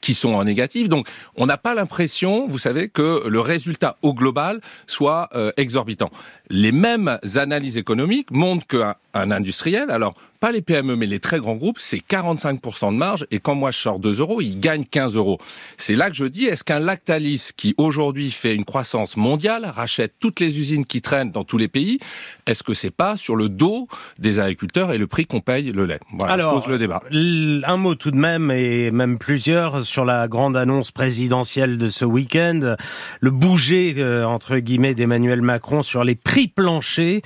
qui 0.00 0.14
sont 0.14 0.34
en 0.34 0.44
négatif. 0.44 0.88
Donc, 0.88 1.08
on 1.36 1.46
n'a 1.46 1.56
pas 1.56 1.74
l'impression, 1.74 2.46
vous 2.46 2.58
savez, 2.58 2.88
que 2.88 3.26
le 3.26 3.40
résultat 3.40 3.96
au 4.02 4.14
global 4.14 4.60
soit 4.86 5.28
euh, 5.34 5.52
exorbitant. 5.56 6.10
Les 6.48 6.72
mêmes 6.72 7.18
analyses 7.34 7.76
économiques 7.76 8.30
montrent 8.30 8.66
qu'un 8.66 8.94
industriel, 9.30 9.90
alors 9.90 10.14
pas 10.36 10.52
les 10.52 10.60
PME, 10.60 10.96
mais 10.96 11.06
les 11.06 11.18
très 11.18 11.38
grands 11.38 11.54
groupes, 11.54 11.78
c'est 11.80 11.96
45% 11.96 12.92
de 12.92 12.96
marge. 12.96 13.26
Et 13.30 13.40
quand 13.40 13.54
moi 13.54 13.70
je 13.70 13.78
sors 13.78 13.98
2 13.98 14.20
euros, 14.20 14.40
il 14.40 14.60
gagne 14.60 14.84
15 14.84 15.16
euros. 15.16 15.38
C'est 15.78 15.96
là 15.96 16.10
que 16.10 16.16
je 16.16 16.26
dis, 16.26 16.44
est-ce 16.44 16.62
qu'un 16.62 16.78
Lactalis 16.78 17.50
qui 17.56 17.74
aujourd'hui 17.78 18.30
fait 18.30 18.54
une 18.54 18.64
croissance 18.64 19.16
mondiale, 19.16 19.64
rachète 19.64 20.14
toutes 20.20 20.40
les 20.40 20.58
usines 20.58 20.84
qui 20.84 21.00
traînent 21.00 21.30
dans 21.30 21.44
tous 21.44 21.58
les 21.58 21.68
pays, 21.68 21.98
est-ce 22.46 22.62
que 22.62 22.74
c'est 22.74 22.90
pas 22.90 23.16
sur 23.16 23.34
le 23.34 23.48
dos 23.48 23.88
des 24.18 24.38
agriculteurs 24.38 24.92
et 24.92 24.98
le 24.98 25.06
prix 25.06 25.26
qu'on 25.26 25.40
paye 25.40 25.72
le 25.72 25.86
lait? 25.86 26.00
Voilà, 26.12 26.34
Alors, 26.34 26.54
je 26.54 26.58
pose 26.58 26.68
le 26.68 26.78
débat. 26.78 27.00
Un 27.10 27.76
mot 27.76 27.94
tout 27.94 28.10
de 28.10 28.16
même, 28.16 28.50
et 28.50 28.90
même 28.90 29.18
plusieurs, 29.18 29.86
sur 29.86 30.04
la 30.04 30.28
grande 30.28 30.56
annonce 30.56 30.90
présidentielle 30.90 31.78
de 31.78 31.88
ce 31.88 32.04
week-end, 32.04 32.76
le 33.20 33.30
bouger, 33.30 33.94
euh, 33.98 34.24
entre 34.24 34.58
guillemets, 34.58 34.94
d'Emmanuel 34.94 35.40
Macron 35.40 35.82
sur 35.82 36.04
les 36.04 36.14
prix 36.14 36.35
planchers 36.46 37.22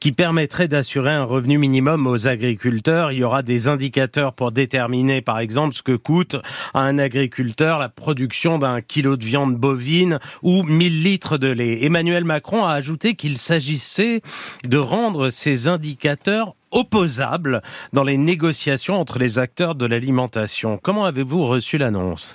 qui 0.00 0.12
permettraient 0.12 0.68
d'assurer 0.68 1.12
un 1.12 1.24
revenu 1.24 1.58
minimum 1.58 2.06
aux 2.06 2.26
agriculteurs. 2.26 3.12
Il 3.12 3.18
y 3.18 3.24
aura 3.24 3.42
des 3.42 3.68
indicateurs 3.68 4.32
pour 4.32 4.52
déterminer, 4.52 5.22
par 5.22 5.38
exemple, 5.38 5.74
ce 5.74 5.82
que 5.82 5.96
coûte 5.96 6.36
à 6.74 6.80
un 6.80 6.98
agriculteur 6.98 7.78
la 7.78 7.88
production 7.88 8.58
d'un 8.58 8.80
kilo 8.80 9.16
de 9.16 9.24
viande 9.24 9.56
bovine 9.56 10.18
ou 10.42 10.62
1000 10.64 11.02
litres 11.02 11.38
de 11.38 11.48
lait. 11.48 11.84
Emmanuel 11.84 12.24
Macron 12.24 12.64
a 12.64 12.72
ajouté 12.72 13.14
qu'il 13.14 13.38
s'agissait 13.38 14.22
de 14.64 14.78
rendre 14.78 15.30
ces 15.30 15.68
indicateurs 15.68 16.54
opposables 16.70 17.62
dans 17.92 18.04
les 18.04 18.18
négociations 18.18 19.00
entre 19.00 19.18
les 19.18 19.38
acteurs 19.38 19.74
de 19.74 19.86
l'alimentation. 19.86 20.78
Comment 20.82 21.04
avez-vous 21.04 21.46
reçu 21.46 21.78
l'annonce? 21.78 22.34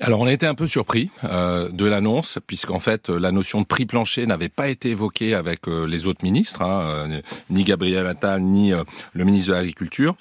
Alors 0.00 0.20
on 0.20 0.26
a 0.26 0.32
été 0.32 0.46
un 0.46 0.54
peu 0.54 0.66
surpris 0.66 1.10
euh, 1.24 1.68
de 1.70 1.84
l'annonce, 1.84 2.38
puisqu'en 2.46 2.80
fait 2.80 3.08
la 3.08 3.30
notion 3.30 3.60
de 3.60 3.66
prix 3.66 3.86
plancher 3.86 4.26
n'avait 4.26 4.48
pas 4.48 4.68
été 4.68 4.90
évoquée 4.90 5.34
avec 5.34 5.68
euh, 5.68 5.86
les 5.86 6.06
autres 6.06 6.24
ministres, 6.24 6.62
hein, 6.62 6.82
euh, 6.82 7.20
ni 7.50 7.64
Gabriel 7.64 8.06
Attal, 8.06 8.42
ni 8.42 8.72
le 8.72 9.24
ministre 9.24 9.50
de 9.50 9.54
l'Agriculture. 9.54 10.16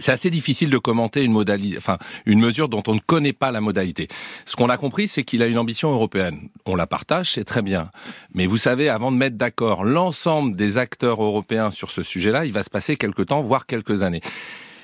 C'est 0.00 0.12
assez 0.12 0.30
difficile 0.30 0.68
de 0.68 0.78
commenter 0.78 1.22
une 1.22 1.32
modalité, 1.32 1.76
enfin 1.78 1.98
une 2.26 2.40
mesure 2.40 2.68
dont 2.68 2.82
on 2.88 2.96
ne 2.96 3.00
connaît 3.00 3.32
pas 3.32 3.52
la 3.52 3.60
modalité. 3.60 4.08
Ce 4.44 4.56
qu'on 4.56 4.68
a 4.68 4.76
compris, 4.76 5.06
c'est 5.06 5.22
qu'il 5.22 5.42
a 5.42 5.46
une 5.46 5.58
ambition 5.58 5.92
européenne. 5.92 6.48
On 6.66 6.74
la 6.74 6.88
partage, 6.88 7.30
c'est 7.32 7.44
très 7.44 7.62
bien. 7.62 7.90
Mais 8.34 8.46
vous 8.46 8.56
savez, 8.56 8.88
avant 8.88 9.12
de 9.12 9.16
mettre 9.16 9.36
d'accord 9.36 9.84
l'ensemble 9.84 10.56
des 10.56 10.76
acteurs 10.76 11.22
européens 11.22 11.70
sur 11.70 11.90
ce 11.90 12.02
sujet-là, 12.02 12.44
il 12.44 12.52
va 12.52 12.64
se 12.64 12.70
passer 12.70 12.96
quelques 12.96 13.26
temps, 13.26 13.40
voire 13.40 13.64
quelques 13.64 14.02
années. 14.02 14.20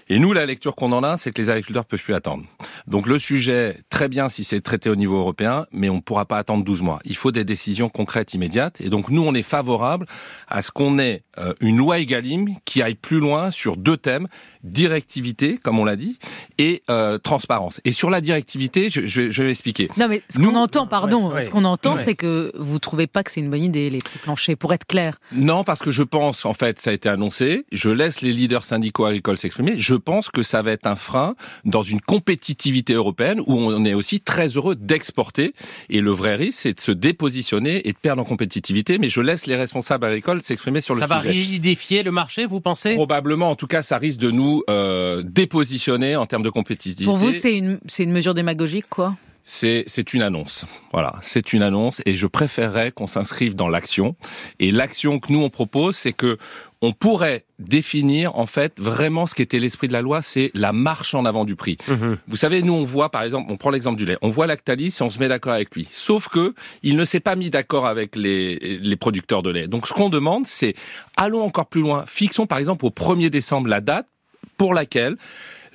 Et 0.09 0.19
nous, 0.19 0.33
la 0.33 0.47
lecture 0.47 0.75
qu'on 0.75 0.93
en 0.93 1.03
a, 1.03 1.17
c'est 1.17 1.33
que 1.33 1.41
les 1.41 1.51
agriculteurs 1.51 1.85
peuvent 1.85 2.03
plus 2.03 2.15
attendre. 2.15 2.45
Donc 2.87 3.07
le 3.07 3.19
sujet, 3.19 3.79
très 3.91 4.09
bien 4.09 4.29
si 4.29 4.45
c'est 4.45 4.61
traité 4.61 4.91
au 4.91 4.97
niveau 4.97 5.19
européen, 5.19 5.67
mais 5.73 5.89
on 5.89 5.97
ne 5.97 6.01
pourra 6.01 6.25
pas 6.25 6.39
attendre 6.39 6.65
12 6.65 6.83
mois. 6.83 7.01
Il 7.05 7.17
faut 7.17 7.33
des 7.33 7.45
décisions 7.45 7.89
concrètes 7.89 8.35
immédiates. 8.35 8.81
Et 8.81 8.89
donc 8.89 9.11
nous, 9.11 9.23
on 9.23 9.35
est 9.35 9.43
favorable 9.43 10.07
à 10.49 10.63
ce 10.63 10.71
qu'on 10.71 10.99
ait 10.99 11.23
euh, 11.39 11.55
une 11.61 11.77
loi 11.77 11.99
Egalim 11.99 12.57
qui 12.65 12.83
aille 12.83 12.95
plus 12.95 13.21
loin 13.21 13.51
sur 13.51 13.77
deux 13.77 13.97
thèmes 13.97 14.29
directivité, 14.63 15.59
comme 15.59 15.79
on 15.79 15.85
l'a 15.85 15.97
dit, 15.97 16.19
et 16.59 16.83
euh, 16.91 17.19
transparence. 17.19 17.81
Et 17.85 17.93
sur 17.93 18.11
la 18.11 18.21
directivité, 18.21 18.91
je, 18.91 19.07
je, 19.07 19.31
je 19.31 19.43
vais 19.43 19.51
expliquer. 19.51 19.89
Non, 19.97 20.09
mais 20.09 20.23
ce 20.29 20.39
qu'on 20.39 20.55
entend, 20.55 20.87
pardon, 20.87 21.33
ce 21.41 21.51
qu'on 21.51 21.65
entend, 21.65 21.97
c'est 21.97 22.15
que 22.15 22.53
vous 22.57 22.79
trouvez 22.79 23.07
pas 23.07 23.23
que 23.23 23.31
c'est 23.31 23.41
une 23.41 23.51
bonne 23.51 23.63
idée 23.63 23.91
les 23.91 23.99
prix 23.99 24.19
planchers, 24.19 24.57
pour 24.57 24.73
être 24.73 24.87
clair. 24.87 25.19
Non, 25.33 25.65
parce 25.65 25.81
que 25.81 25.91
je 25.91 26.03
pense, 26.03 26.45
en 26.45 26.53
fait, 26.53 26.81
ça 26.81 26.91
a 26.91 26.93
été 26.93 27.09
annoncé. 27.09 27.65
Je 27.73 27.91
laisse 27.91 28.21
les 28.21 28.33
leaders 28.33 28.65
syndicaux 28.65 29.05
agricoles 29.05 29.37
s'exprimer. 29.37 29.79
Je 29.79 29.92
pense 29.95 30.31
que 30.31 30.43
ça 30.43 30.63
va 30.63 30.73
être 30.73 30.87
un 30.87 30.97
frein 30.97 31.35
dans 31.65 31.83
une 31.83 32.01
compétitivité 32.01 32.95
européenne 32.95 33.41
où 33.47 33.57
on 33.57 33.85
est 33.85 33.95
aussi 33.95 34.21
très 34.21 34.49
heureux 34.49 34.75
d'exporter. 34.75 35.55
Et 35.89 36.01
le 36.01 36.11
vrai 36.11 36.37
risque, 36.37 36.61
c'est 36.63 36.75
de 36.75 36.81
se 36.81 36.93
dépositionner 36.93 37.89
et 37.89 37.93
de 37.93 37.99
perdre 37.99 38.23
en 38.23 38.25
compétitivité. 38.25 38.99
Mais 38.99 39.09
je 39.09 39.21
laisse 39.21 39.47
les 39.47 39.57
responsables 39.57 40.05
agricoles 40.05 40.43
s'exprimer 40.43 40.81
sur 40.81 40.95
le 40.95 40.99
sujet. 40.99 41.09
Ça 41.09 41.15
va 41.15 41.21
rigidifier 41.21 42.03
le 42.03 42.11
marché, 42.11 42.47
vous 42.47 42.61
pensez? 42.61 42.95
Probablement. 42.95 43.51
En 43.51 43.57
tout 43.57 43.67
cas, 43.67 43.83
ça 43.83 43.99
risque 43.99 44.19
de 44.19 44.31
nous 44.31 44.63
euh, 44.71 45.23
dépositionner 45.25 46.17
en 46.17 46.27
termes 46.27 46.43
de 46.43 46.51
compétitivité. 46.51 47.05
Pour 47.05 47.17
vous, 47.17 47.33
c'est 47.33 47.57
une, 47.57 47.81
une 47.99 48.13
mesure 48.13 48.35
démagogique, 48.35 48.87
quoi? 48.89 49.17
C'est, 49.45 49.83
c'est 49.89 50.15
une 50.15 50.23
annonce. 50.23 50.67
Voilà, 50.93 51.15
c'est 51.21 51.53
une 51.53 51.63
annonce 51.63 52.01
et 52.07 52.15
je 52.15 52.29
préférerais 52.29 52.93
qu'on 52.93 53.09
s'inscrive 53.09 53.57
dans 53.57 53.69
l'action. 53.69 54.15
Et 54.61 54.71
l'action 54.71 55.19
que 55.19 55.33
nous 55.33 55.43
on 55.43 55.51
propose, 55.51 55.97
c'est 55.97 56.13
que 56.13 56.39
on 56.81 56.93
pourrait 56.93 57.45
définir 57.63 58.37
en 58.39 58.47
fait 58.47 58.79
vraiment 58.79 59.27
ce 59.27 59.35
qui 59.35 59.43
était 59.43 59.59
l'esprit 59.59 59.89
de 59.89 59.93
la 59.93 60.03
loi, 60.03 60.23
c'est 60.23 60.51
la 60.55 60.73
marche 60.73 61.15
en 61.15 61.25
avant 61.25 61.45
du 61.45 61.57
prix. 61.57 61.79
Mhm. 61.89 62.19
Vous 62.29 62.37
savez, 62.37 62.63
nous 62.63 62.75
on 62.75 62.85
voit 62.85 63.11
par 63.11 63.23
exemple, 63.23 63.51
on 63.51 63.57
prend 63.57 63.71
l'exemple 63.71 63.97
du 63.99 64.05
lait, 64.05 64.19
on 64.23 64.29
voit 64.29 64.47
Lactalis 64.47 64.97
et 65.01 65.03
on 65.03 65.11
se 65.11 65.19
met 65.19 65.29
d'accord 65.29 65.53
avec 65.53 65.75
lui. 65.75 65.89
Sauf 65.91 66.29
que 66.29 66.55
il 66.83 66.97
ne 66.97 67.05
s'est 67.05 67.21
pas 67.21 67.37
mis 67.37 67.51
d'accord 67.51 67.87
avec 67.87 68.17
les, 68.17 68.79
les 68.79 68.97
producteurs 68.97 69.43
de 69.43 69.51
lait. 69.51 69.69
Donc 69.69 69.87
ce 69.87 69.93
qu'on 69.93 70.09
demande, 70.09 70.47
c'est 70.47 70.75
allons 71.17 71.43
encore 71.43 71.67
plus 71.67 71.81
loin. 71.81 72.05
Fixons 72.07 72.47
par 72.47 72.59
exemple 72.59 72.85
au 72.85 72.91
1er 72.91 73.31
décembre 73.31 73.69
la 73.69 73.81
date 73.81 74.07
pour 74.57 74.75
laquelle 74.75 75.17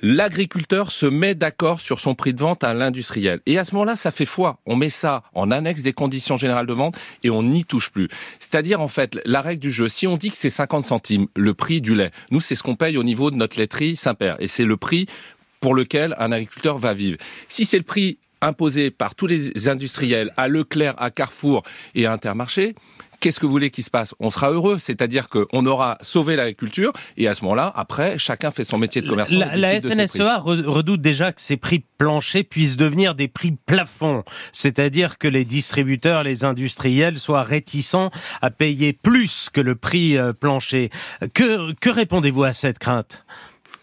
l'agriculteur 0.02 0.90
se 0.90 1.06
met 1.06 1.34
d'accord 1.34 1.80
sur 1.80 2.00
son 2.00 2.14
prix 2.14 2.34
de 2.34 2.40
vente 2.40 2.64
à 2.64 2.74
l'industriel. 2.74 3.40
Et 3.46 3.58
à 3.58 3.64
ce 3.64 3.74
moment-là, 3.74 3.96
ça 3.96 4.10
fait 4.10 4.24
foi. 4.24 4.58
On 4.66 4.76
met 4.76 4.90
ça 4.90 5.22
en 5.34 5.50
annexe 5.50 5.82
des 5.82 5.92
conditions 5.92 6.36
générales 6.36 6.66
de 6.66 6.72
vente 6.72 6.96
et 7.22 7.30
on 7.30 7.42
n'y 7.42 7.64
touche 7.64 7.90
plus. 7.90 8.08
C'est-à-dire, 8.38 8.80
en 8.80 8.88
fait, 8.88 9.18
la 9.24 9.40
règle 9.40 9.60
du 9.60 9.70
jeu, 9.70 9.88
si 9.88 10.06
on 10.06 10.16
dit 10.16 10.30
que 10.30 10.36
c'est 10.36 10.50
50 10.50 10.84
centimes 10.84 11.26
le 11.36 11.54
prix 11.54 11.80
du 11.80 11.94
lait, 11.94 12.10
nous, 12.30 12.40
c'est 12.40 12.54
ce 12.54 12.62
qu'on 12.62 12.76
paye 12.76 12.96
au 12.96 13.04
niveau 13.04 13.30
de 13.30 13.36
notre 13.36 13.58
laiterie 13.58 13.96
Saint-Père. 13.96 14.36
Et 14.40 14.48
c'est 14.48 14.64
le 14.64 14.76
prix 14.76 15.06
pour 15.60 15.74
lequel 15.74 16.14
un 16.18 16.32
agriculteur 16.32 16.78
va 16.78 16.94
vivre. 16.94 17.18
Si 17.48 17.64
c'est 17.64 17.78
le 17.78 17.84
prix 17.84 18.18
imposé 18.40 18.90
par 18.90 19.14
tous 19.14 19.26
les 19.26 19.68
industriels 19.68 20.32
à 20.36 20.46
Leclerc, 20.46 20.94
à 20.98 21.10
Carrefour 21.10 21.64
et 21.96 22.06
à 22.06 22.12
Intermarché, 22.12 22.74
Qu'est-ce 23.20 23.40
que 23.40 23.46
vous 23.46 23.52
voulez 23.52 23.70
qu'il 23.70 23.84
se 23.84 23.90
passe? 23.90 24.14
On 24.20 24.30
sera 24.30 24.50
heureux, 24.50 24.78
c'est-à-dire 24.78 25.28
qu'on 25.28 25.66
aura 25.66 25.98
sauvé 26.00 26.36
l'agriculture 26.36 26.92
et 27.16 27.26
à 27.26 27.34
ce 27.34 27.42
moment-là, 27.42 27.72
après, 27.74 28.18
chacun 28.18 28.50
fait 28.50 28.64
son 28.64 28.78
métier 28.78 29.02
de 29.02 29.08
commerçant. 29.08 29.38
La, 29.38 29.56
la 29.56 29.80
FNSEA 29.80 30.38
redoute 30.38 31.00
déjà 31.00 31.32
que 31.32 31.40
ces 31.40 31.56
prix 31.56 31.84
planchers 31.98 32.44
puissent 32.44 32.76
devenir 32.76 33.14
des 33.14 33.26
prix 33.26 33.52
plafonds, 33.66 34.22
c'est-à-dire 34.52 35.18
que 35.18 35.26
les 35.26 35.44
distributeurs, 35.44 36.22
les 36.22 36.44
industriels 36.44 37.18
soient 37.18 37.42
réticents 37.42 38.10
à 38.40 38.50
payer 38.50 38.92
plus 38.92 39.48
que 39.52 39.60
le 39.60 39.74
prix 39.74 40.16
euh, 40.16 40.32
plancher. 40.32 40.90
Que, 41.34 41.72
que 41.74 41.90
répondez-vous 41.90 42.44
à 42.44 42.52
cette 42.52 42.78
crainte? 42.78 43.24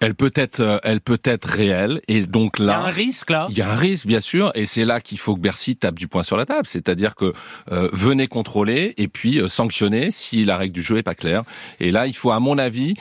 Elle 0.06 0.14
peut 0.14 0.32
être, 0.36 0.60
euh, 0.60 0.78
elle 0.84 1.02
peut 1.02 1.20
être 1.24 1.46
réelle. 1.46 2.00
Et 2.08 2.22
donc 2.28 2.60
là, 2.60 2.64
il 2.64 2.68
y 2.68 2.70
a 2.70 2.88
un 2.88 2.92
risque 2.92 3.30
là. 3.32 3.48
Il 3.50 3.58
y 3.58 3.62
a 3.64 3.72
un 3.72 3.76
risque, 3.76 4.06
bien 4.06 4.20
sûr, 4.20 4.52
et 4.54 4.68
c'est 4.68 4.86
là 4.86 5.02
qu'il 5.02 5.18
faut 5.18 5.36
que 5.36 5.42
Bercy 5.42 5.76
tape 5.76 5.96
du 5.96 6.08
poing 6.08 6.22
sur 6.22 6.38
la 6.38 6.46
table. 6.46 6.68
C'est-à-dire 6.68 7.16
que 7.16 7.34
euh, 7.72 7.90
venez 7.92 8.28
contrôler 8.28 8.94
et 8.98 9.08
puis 9.08 9.40
euh, 9.40 9.48
sanctionner 9.48 10.12
si 10.12 10.46
la 10.46 10.58
règle 10.58 10.74
du 10.74 10.84
jeu 10.84 10.98
est 10.98 11.04
pas 11.04 11.16
claire. 11.16 11.44
Et 11.80 11.92
là, 11.92 12.06
il 12.06 12.16
faut, 12.16 12.30
à 12.30 12.40
mon 12.40 12.58
avis, 12.60 12.94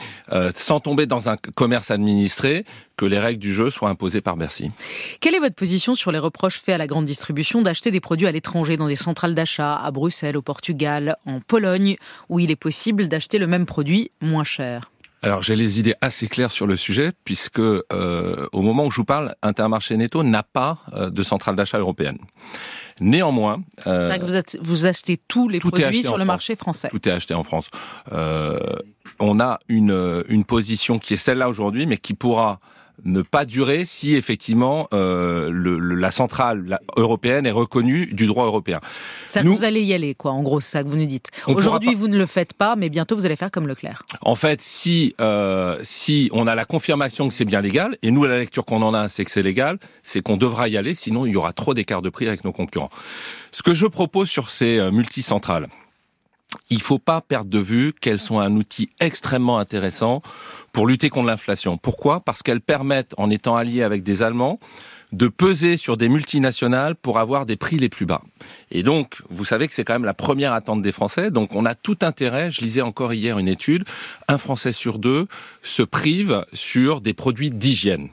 sans 0.55 0.79
tomber 0.79 1.05
dans 1.05 1.29
un 1.29 1.37
commerce 1.37 1.91
administré, 1.91 2.65
que 2.97 3.05
les 3.05 3.19
règles 3.19 3.39
du 3.39 3.53
jeu 3.53 3.69
soient 3.69 3.89
imposées 3.89 4.21
par 4.21 4.37
Bercy. 4.37 4.71
Quelle 5.19 5.35
est 5.35 5.39
votre 5.39 5.55
position 5.55 5.93
sur 5.93 6.11
les 6.11 6.19
reproches 6.19 6.59
faits 6.59 6.75
à 6.75 6.77
la 6.77 6.87
grande 6.87 7.05
distribution 7.05 7.61
d'acheter 7.61 7.91
des 7.91 7.99
produits 7.99 8.27
à 8.27 8.31
l'étranger 8.31 8.77
dans 8.77 8.87
des 8.87 8.95
centrales 8.95 9.35
d'achat 9.35 9.75
à 9.75 9.91
Bruxelles, 9.91 10.37
au 10.37 10.41
Portugal, 10.41 11.17
en 11.25 11.39
Pologne, 11.39 11.97
où 12.29 12.39
il 12.39 12.51
est 12.51 12.55
possible 12.55 13.07
d'acheter 13.07 13.37
le 13.37 13.47
même 13.47 13.65
produit 13.65 14.11
moins 14.21 14.43
cher? 14.43 14.89
Alors 15.25 15.41
j'ai 15.41 15.55
les 15.55 15.79
idées 15.79 15.95
assez 16.01 16.27
claires 16.27 16.51
sur 16.51 16.67
le 16.67 16.75
sujet 16.75 17.11
puisque 17.23 17.59
euh, 17.59 18.47
au 18.51 18.61
moment 18.61 18.85
où 18.85 18.91
je 18.91 18.97
vous 18.97 19.05
parle, 19.05 19.35
Intermarché 19.41 19.97
Netto 19.97 20.21
n'a 20.21 20.43
pas 20.43 20.77
euh, 20.93 21.09
de 21.09 21.23
centrale 21.23 21.55
d'achat 21.55 21.79
européenne. 21.79 22.19
Néanmoins, 22.99 23.63
euh, 23.87 24.17
que 24.17 24.61
vous, 24.61 24.85
achetez 24.85 25.17
tous 25.17 25.49
les 25.49 25.59
produits 25.59 26.03
sur 26.03 26.19
le 26.19 26.25
marché 26.25 26.55
français. 26.55 26.89
Tout 26.89 27.09
est 27.09 27.11
acheté 27.11 27.33
en 27.33 27.43
France. 27.43 27.69
Euh, 28.11 28.59
on 29.19 29.39
a 29.39 29.59
une, 29.67 30.23
une 30.29 30.45
position 30.45 30.99
qui 30.99 31.13
est 31.13 31.17
celle-là 31.17 31.49
aujourd'hui, 31.49 31.87
mais 31.87 31.97
qui 31.97 32.13
pourra 32.13 32.59
ne 33.03 33.21
pas 33.21 33.45
durer 33.45 33.85
si 33.85 34.15
effectivement 34.15 34.87
euh, 34.93 35.49
le, 35.51 35.77
la 35.77 36.11
centrale 36.11 36.79
européenne 36.95 37.45
est 37.45 37.51
reconnue 37.51 38.07
du 38.07 38.25
droit 38.25 38.45
européen. 38.45 38.79
Ça 39.27 39.41
vous 39.43 39.63
allez 39.63 39.81
y 39.81 39.93
aller, 39.93 40.15
quoi. 40.15 40.31
En 40.31 40.41
gros, 40.41 40.61
c'est 40.61 40.71
ça 40.71 40.83
que 40.83 40.89
vous 40.89 40.97
nous 40.97 41.05
dites. 41.05 41.29
Aujourd'hui, 41.47 41.93
vous 41.93 42.07
ne 42.07 42.17
le 42.17 42.25
faites 42.25 42.53
pas, 42.53 42.75
mais 42.75 42.89
bientôt 42.89 43.15
vous 43.15 43.25
allez 43.25 43.35
faire 43.35 43.51
comme 43.51 43.67
Leclerc. 43.67 44.03
En 44.21 44.35
fait, 44.35 44.61
si 44.61 45.15
euh, 45.19 45.77
si 45.83 46.29
on 46.33 46.47
a 46.47 46.55
la 46.55 46.65
confirmation 46.65 47.27
que 47.27 47.33
c'est 47.33 47.45
bien 47.45 47.61
légal, 47.61 47.97
et 48.01 48.11
nous 48.11 48.23
la 48.23 48.37
lecture 48.37 48.65
qu'on 48.65 48.81
en 48.81 48.93
a, 48.93 49.09
c'est 49.09 49.25
que 49.25 49.31
c'est 49.31 49.43
légal, 49.43 49.77
c'est 50.03 50.21
qu'on 50.21 50.37
devra 50.37 50.67
y 50.67 50.77
aller, 50.77 50.95
sinon 50.95 51.25
il 51.25 51.33
y 51.33 51.35
aura 51.35 51.53
trop 51.53 51.73
d'écart 51.73 52.01
de 52.01 52.09
prix 52.09 52.27
avec 52.27 52.43
nos 52.43 52.51
concurrents. 52.51 52.89
Ce 53.51 53.63
que 53.63 53.73
je 53.73 53.87
propose 53.87 54.29
sur 54.29 54.49
ces 54.49 54.77
euh, 54.77 54.91
multicentrales, 54.91 55.67
il 56.69 56.81
faut 56.81 56.99
pas 56.99 57.21
perdre 57.21 57.49
de 57.49 57.59
vue 57.59 57.93
qu'elles 57.93 58.19
sont 58.19 58.39
un 58.39 58.55
outil 58.55 58.89
extrêmement 58.99 59.59
intéressant 59.59 60.21
pour 60.71 60.87
lutter 60.87 61.09
contre 61.09 61.27
l'inflation. 61.27 61.77
Pourquoi? 61.77 62.19
Parce 62.19 62.43
qu'elles 62.43 62.61
permettent, 62.61 63.13
en 63.17 63.29
étant 63.29 63.55
alliées 63.55 63.83
avec 63.83 64.03
des 64.03 64.23
Allemands, 64.23 64.59
de 65.15 65.27
peser 65.27 65.77
sur 65.77 65.97
des 65.97 66.09
multinationales 66.09 66.95
pour 66.95 67.19
avoir 67.19 67.45
des 67.45 67.55
prix 67.55 67.77
les 67.77 67.89
plus 67.89 68.05
bas. 68.05 68.21
Et 68.71 68.83
donc, 68.83 69.21
vous 69.29 69.45
savez 69.45 69.67
que 69.67 69.73
c'est 69.73 69.83
quand 69.83 69.93
même 69.93 70.05
la 70.05 70.13
première 70.13 70.53
attente 70.53 70.81
des 70.81 70.91
Français. 70.91 71.29
Donc, 71.29 71.55
on 71.55 71.65
a 71.65 71.75
tout 71.75 71.97
intérêt. 72.01 72.51
Je 72.51 72.61
lisais 72.61 72.81
encore 72.81 73.13
hier 73.13 73.39
une 73.39 73.47
étude. 73.47 73.85
Un 74.27 74.37
Français 74.37 74.71
sur 74.71 74.99
deux 74.99 75.27
se 75.61 75.81
prive 75.81 76.45
sur 76.53 77.01
des 77.01 77.13
produits 77.13 77.49
d'hygiène. 77.49 78.09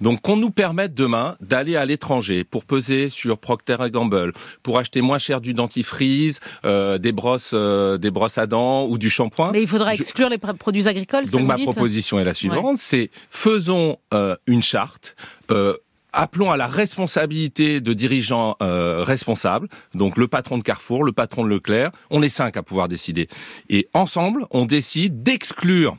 Donc, 0.00 0.20
qu'on 0.20 0.36
nous 0.36 0.50
permette 0.50 0.94
demain 0.94 1.36
d'aller 1.40 1.76
à 1.76 1.86
l'étranger 1.86 2.44
pour 2.44 2.64
peser 2.64 3.08
sur 3.08 3.38
Procter 3.38 3.76
Gamble, 3.90 4.32
pour 4.62 4.78
acheter 4.78 5.00
moins 5.00 5.18
cher 5.18 5.40
du 5.40 5.54
dentifrice, 5.54 6.40
euh, 6.64 6.98
des 6.98 7.12
brosses, 7.12 7.52
euh, 7.54 7.96
des 7.96 8.10
brosses 8.10 8.38
à 8.38 8.46
dents 8.46 8.86
ou 8.86 8.98
du 8.98 9.08
shampoing. 9.08 9.52
Mais 9.52 9.62
il 9.62 9.68
faudra 9.68 9.94
exclure 9.94 10.28
les 10.28 10.38
produits 10.38 10.88
agricoles. 10.88 11.24
Donc, 11.30 11.46
ma 11.46 11.56
proposition 11.56 12.18
est 12.18 12.24
la 12.24 12.34
suivante 12.34 12.74
c'est 12.78 13.10
faisons 13.30 13.98
euh, 14.12 14.36
une 14.46 14.62
charte. 14.62 15.16
Euh, 15.50 15.76
appelons 16.14 16.50
à 16.50 16.56
la 16.56 16.66
responsabilité 16.66 17.80
de 17.80 17.92
dirigeants 17.92 18.56
euh, 18.62 19.02
responsables, 19.04 19.68
donc 19.94 20.16
le 20.16 20.28
patron 20.28 20.58
de 20.58 20.62
Carrefour, 20.62 21.04
le 21.04 21.12
patron 21.12 21.44
de 21.44 21.50
Leclerc, 21.50 21.90
on 22.10 22.22
est 22.22 22.28
cinq 22.28 22.56
à 22.56 22.62
pouvoir 22.62 22.88
décider. 22.88 23.28
Et 23.68 23.88
ensemble, 23.92 24.46
on 24.50 24.64
décide 24.64 25.22
d'exclure 25.22 25.96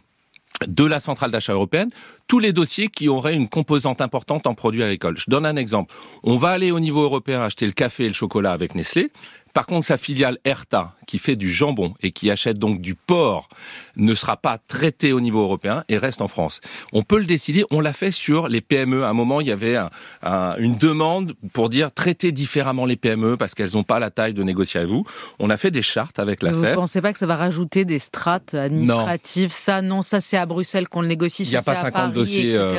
de 0.67 0.86
la 0.86 1.00
centrale 1.00 1.31
d'achat 1.31 1.53
européenne 1.53 1.89
tous 2.27 2.39
les 2.39 2.53
dossiers 2.53 2.88
qui 2.88 3.07
auraient 3.07 3.36
une 3.36 3.50
composante 3.50 4.01
importante 4.01 4.48
en 4.48 4.55
produits 4.55 4.84
agricoles. 4.84 5.17
Je 5.17 5.25
donne 5.27 5.45
un 5.45 5.55
exemple. 5.55 5.93
On 6.24 6.38
va 6.38 6.50
aller 6.50 6.72
au 6.72 6.79
niveau 6.79 7.03
européen 7.03 7.41
acheter 7.41 7.65
le 7.65 7.72
café 7.72 8.05
et 8.05 8.07
le 8.07 8.13
chocolat 8.13 8.51
avec 8.51 8.74
Nestlé. 8.74 9.12
Par 9.55 9.67
contre, 9.67 9.88
sa 9.88 9.95
filiale 9.95 10.38
Erta, 10.43 10.95
qui 11.07 11.17
fait 11.17 11.38
du 11.38 11.50
jambon 11.50 11.93
et 12.03 12.12
qui 12.12 12.29
achète 12.29 12.59
donc 12.59 12.81
du 12.81 12.93
porc, 12.93 13.47
ne 13.95 14.13
sera 14.13 14.35
pas 14.35 14.57
traitée 14.57 15.13
au 15.13 15.21
niveau 15.21 15.41
européen 15.41 15.85
et 15.88 15.97
reste 15.97 16.21
en 16.21 16.27
France. 16.27 16.59
On 16.91 17.03
peut 17.03 17.17
le 17.17 17.24
décider. 17.24 17.63
On 17.71 17.79
l'a 17.79 17.93
fait 17.93 18.12
sur 18.12 18.50
les 18.50 18.59
PME. 18.59 19.05
À 19.05 19.09
un 19.09 19.13
moment, 19.13 19.39
il 19.39 19.47
y 19.47 19.53
avait 19.53 19.77
une 20.59 20.75
demande 20.75 21.35
pour 21.53 21.69
dire 21.69 21.93
traiter 21.93 22.33
différemment 22.33 22.85
les 22.85 22.97
PME 22.97 23.38
parce 23.38 23.55
qu'elles 23.55 23.75
n'ont 23.75 23.85
pas 23.85 23.97
la 23.97 24.12
taille 24.12 24.33
de 24.33 24.43
négocier 24.43 24.81
avec 24.81 24.91
vous. 24.91 25.05
On 25.39 25.50
a 25.50 25.55
fait 25.55 25.71
des 25.71 25.81
chartes 25.81 26.19
avec 26.19 26.43
la. 26.43 26.51
Vous 26.51 26.65
ne 26.65 26.74
pensez 26.74 27.01
pas 27.01 27.13
que 27.13 27.19
ça 27.19 27.25
va 27.25 27.38
rajouter 27.38 27.85
des 27.85 28.00
strates 28.00 28.55
administratives? 28.55 29.53
Ça, 29.53 29.81
non, 29.81 30.01
ça 30.01 30.19
c'est 30.19 30.35
à 30.35 30.45
Bruxelles 30.45 30.89
qu'on 30.89 31.00
le 31.00 31.07
négocie. 31.07 31.43
Il 31.43 31.50
n'y 31.51 31.55
a 31.55 31.62
pas 31.62 31.75
50 31.75 32.12
dossiers. 32.12 32.57
Euh, 32.57 32.69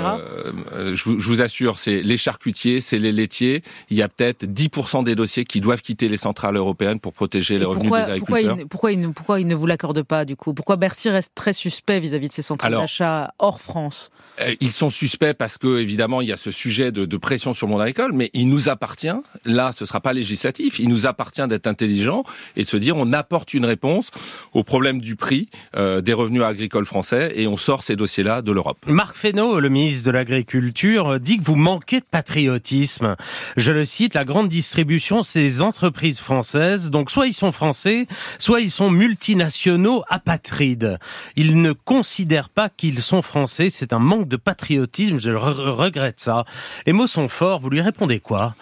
euh, 0.75 0.95
je, 0.95 1.09
vous 1.09 1.41
assure, 1.41 1.79
c'est 1.79 2.03
les 2.03 2.19
charcutiers, 2.19 2.81
c'est 2.81 2.99
les 2.99 3.13
laitiers. 3.13 3.63
Il 3.89 3.97
y 3.97 4.03
a 4.03 4.11
peut-être 4.11 4.45
10% 4.45 5.05
des 5.05 5.15
dossiers 5.15 5.45
qui 5.45 5.63
doivent 5.63 5.81
quitter 5.81 6.09
les 6.09 6.19
centrales 6.19 6.59
européenne 6.67 7.01
pour 7.01 7.13
protéger 7.13 7.59
les 7.59 7.65
revenus 7.65 7.91
des 7.91 7.99
agriculteurs. 7.99 8.27
Pourquoi 8.27 8.41
il, 8.41 8.69
pourquoi, 8.69 8.93
il, 8.93 9.13
pourquoi 9.13 9.41
il 9.41 9.47
ne 9.47 9.55
vous 9.55 9.67
l'accorde 9.67 10.03
pas 10.03 10.25
du 10.25 10.37
coup? 10.37 10.55
Pourquoi 10.55 10.77
Bercy 10.77 11.09
reste 11.09 11.33
très 11.35 11.53
suspect 11.53 12.01
vis-à-vis 12.01 12.29
de 12.29 12.33
ces 12.33 12.43
centrales 12.43 12.73
d'achat 12.73 13.33
hors 13.39 13.61
France? 13.61 14.11
euh, 14.41 14.55
Ils 14.61 14.73
sont 14.73 14.91
suspects 14.91 15.35
parce 15.35 15.59
que 15.59 15.79
évidemment 15.79 16.21
il 16.21 16.29
y 16.29 16.33
a 16.33 16.37
ce 16.37 16.51
sujet 16.51 16.93
de, 16.93 17.05
de, 17.05 17.17
pression 17.17 17.53
sur 17.53 17.67
le 17.67 17.73
monde 17.73 17.81
agricole, 17.81 18.13
mais 18.13 18.31
il 18.35 18.49
nous 18.49 18.69
appartient. 18.69 19.17
Là, 19.45 19.73
ce 19.77 19.85
sera 19.87 20.01
pas 20.01 20.13
législatif. 20.13 20.79
Il 20.79 20.89
nous 20.89 21.07
appartient 21.07 21.47
d'être 21.49 21.67
intelligent 21.67 22.25
et 22.57 22.63
de 22.63 22.69
se 22.69 22.77
dire 22.77 22.97
on 22.97 23.13
apporte 23.13 23.55
une 23.55 23.65
réponse 23.65 24.11
au 24.53 24.65
problème 24.65 25.01
du 25.01 25.17
prix 25.17 25.49
euh, 25.77 26.01
des 26.01 26.13
revenus 26.13 26.43
agricoles 26.43 26.85
français 26.85 27.33
et 27.35 27.47
on 27.47 27.57
sort 27.57 27.83
ces 27.85 27.97
dossiers-là 27.97 28.43
de 28.43 28.53
l'Europe. 28.53 28.79
Marc 28.87 29.17
Fesneau, 29.17 29.61
le 29.61 29.69
ministre 29.69 30.07
de 30.07 30.13
l'Agriculture, 30.13 31.21
dit 31.21 31.39
que 31.39 31.45
vous 31.45 31.57
manquez 31.57 32.01
de 32.01 32.07
patriotisme. 32.11 33.17
Je 33.57 33.73
le 33.73 33.85
cite 33.85 34.15
la 34.15 34.25
grande 34.25 34.49
distribution, 34.49 35.23
ces 35.23 35.63
entreprises 35.63 36.21
françaises 36.21 36.56
donc 36.91 37.11
soit 37.11 37.27
ils 37.27 37.33
sont 37.33 37.53
français, 37.53 38.07
soit 38.39 38.61
ils 38.61 38.71
sont 38.71 38.91
multinationaux 38.91 40.03
apatrides. 40.09 40.99
Ils 41.37 41.61
ne 41.61 41.73
considèrent 41.73 42.49
pas 42.49 42.69
qu'ils 42.69 43.03
sont 43.03 43.23
français. 43.23 43.69
C'est 43.71 43.93
un 43.93 43.99
manque 43.99 44.29
de 44.29 44.37
patriotisme. 44.37 45.19
Je 45.19 45.31
regrette 45.31 46.21
ça. 46.21 46.45
Les 46.87 46.93
mots 46.93 47.07
sont 47.07 47.29
forts. 47.29 47.61
Vous 47.61 47.71
lui 47.71 47.81
répondez 47.81 48.21
quoi? 48.21 48.55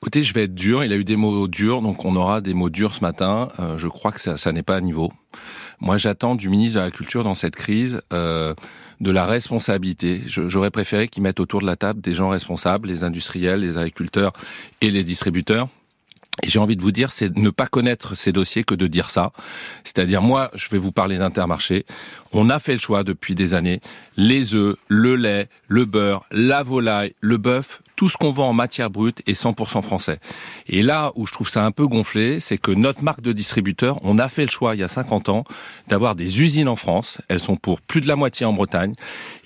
Écoutez, 0.00 0.22
je 0.22 0.32
vais 0.32 0.44
être 0.44 0.54
dur. 0.54 0.84
Il 0.84 0.92
a 0.92 0.96
eu 0.96 1.04
des 1.04 1.16
mots 1.16 1.48
durs, 1.48 1.82
donc 1.82 2.04
on 2.04 2.14
aura 2.14 2.40
des 2.40 2.54
mots 2.54 2.70
durs 2.70 2.92
ce 2.92 3.00
matin. 3.00 3.48
Euh, 3.58 3.76
je 3.78 3.88
crois 3.88 4.12
que 4.12 4.20
ça, 4.20 4.52
n'est 4.52 4.62
pas 4.62 4.76
à 4.76 4.80
niveau. 4.80 5.12
Moi, 5.80 5.96
j'attends 5.96 6.36
du 6.36 6.48
ministre 6.48 6.78
de 6.78 6.84
la 6.84 6.90
Culture 6.92 7.24
dans 7.24 7.34
cette 7.34 7.56
crise 7.56 8.00
euh, 8.12 8.54
de 9.00 9.10
la 9.10 9.26
responsabilité. 9.26 10.22
J'aurais 10.26 10.70
préféré 10.70 11.08
qu'il 11.08 11.24
mette 11.24 11.40
autour 11.40 11.60
de 11.60 11.66
la 11.66 11.76
table 11.76 12.00
des 12.00 12.14
gens 12.14 12.28
responsables, 12.28 12.88
les 12.88 13.02
industriels, 13.02 13.60
les 13.60 13.76
agriculteurs 13.76 14.32
et 14.80 14.90
les 14.90 15.02
distributeurs. 15.02 15.68
J'ai 16.44 16.58
envie 16.58 16.76
de 16.76 16.82
vous 16.82 16.92
dire, 16.92 17.12
c'est 17.12 17.36
ne 17.36 17.50
pas 17.50 17.66
connaître 17.66 18.16
ces 18.16 18.32
dossiers 18.32 18.64
que 18.64 18.74
de 18.74 18.86
dire 18.86 19.10
ça. 19.10 19.32
C'est-à-dire, 19.84 20.22
moi, 20.22 20.50
je 20.54 20.68
vais 20.70 20.78
vous 20.78 20.92
parler 20.92 21.18
d'Intermarché. 21.18 21.84
On 22.32 22.50
a 22.50 22.58
fait 22.58 22.72
le 22.72 22.78
choix 22.78 23.04
depuis 23.04 23.34
des 23.34 23.54
années. 23.54 23.80
Les 24.16 24.54
œufs, 24.54 24.76
le 24.88 25.16
lait, 25.16 25.48
le 25.66 25.84
beurre, 25.84 26.24
la 26.30 26.62
volaille, 26.62 27.14
le 27.20 27.36
bœuf, 27.36 27.82
tout 27.96 28.08
ce 28.08 28.16
qu'on 28.16 28.30
vend 28.30 28.50
en 28.50 28.52
matière 28.52 28.90
brute 28.90 29.22
est 29.26 29.40
100% 29.40 29.82
français. 29.82 30.20
Et 30.68 30.82
là 30.82 31.10
où 31.16 31.26
je 31.26 31.32
trouve 31.32 31.48
ça 31.48 31.64
un 31.64 31.72
peu 31.72 31.88
gonflé, 31.88 32.38
c'est 32.38 32.56
que 32.56 32.70
notre 32.70 33.02
marque 33.02 33.22
de 33.22 33.32
distributeur, 33.32 33.98
on 34.04 34.18
a 34.20 34.28
fait 34.28 34.44
le 34.44 34.50
choix 34.50 34.76
il 34.76 34.78
y 34.78 34.84
a 34.84 34.88
50 34.88 35.28
ans 35.28 35.44
d'avoir 35.88 36.14
des 36.14 36.40
usines 36.40 36.68
en 36.68 36.76
France. 36.76 37.18
Elles 37.28 37.40
sont 37.40 37.56
pour 37.56 37.80
plus 37.80 38.00
de 38.00 38.06
la 38.06 38.14
moitié 38.14 38.46
en 38.46 38.52
Bretagne. 38.52 38.94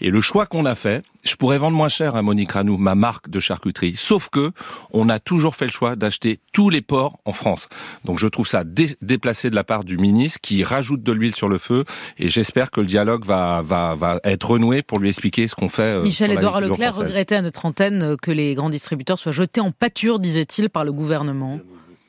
Et 0.02 0.11
le 0.11 0.20
choix 0.20 0.44
qu'on 0.44 0.66
a 0.66 0.75
fait, 0.75 1.02
je 1.22 1.36
pourrais 1.36 1.58
vendre 1.58 1.76
moins 1.76 1.88
cher 1.88 2.16
à 2.16 2.22
Monique 2.22 2.52
Ranou, 2.52 2.76
ma 2.76 2.94
marque 2.94 3.30
de 3.30 3.40
charcuterie. 3.40 3.94
Sauf 3.96 4.28
que 4.28 4.52
on 4.90 5.08
a 5.08 5.18
toujours 5.18 5.54
fait 5.54 5.66
le 5.66 5.70
choix 5.70 5.96
d'acheter 5.96 6.40
tous 6.52 6.68
les 6.68 6.80
porcs 6.80 7.16
en 7.24 7.32
France. 7.32 7.68
Donc 8.04 8.18
je 8.18 8.26
trouve 8.26 8.46
ça 8.46 8.64
déplacé 8.64 9.50
de 9.50 9.54
la 9.54 9.64
part 9.64 9.84
du 9.84 9.98
ministre 9.98 10.40
qui 10.40 10.64
rajoute 10.64 11.02
de 11.02 11.12
l'huile 11.12 11.34
sur 11.34 11.48
le 11.48 11.58
feu. 11.58 11.84
Et 12.18 12.28
j'espère 12.28 12.70
que 12.70 12.80
le 12.80 12.86
dialogue 12.86 13.24
va, 13.24 13.62
va, 13.62 13.94
va 13.94 14.20
être 14.24 14.50
renoué 14.50 14.82
pour 14.82 14.98
lui 14.98 15.08
expliquer 15.08 15.46
ce 15.46 15.54
qu'on 15.54 15.68
fait. 15.68 15.82
Euh, 15.82 16.02
Michel-Édouard 16.02 16.60
Leclerc 16.60 16.96
regrettait 16.96 17.36
à 17.36 17.42
notre 17.42 17.66
antenne 17.66 18.16
que 18.20 18.30
les 18.30 18.54
grands 18.54 18.70
distributeurs 18.70 19.18
soient 19.18 19.32
jetés 19.32 19.60
en 19.60 19.70
pâture, 19.70 20.18
disait-il, 20.18 20.70
par 20.70 20.84
le 20.84 20.92
gouvernement. 20.92 21.60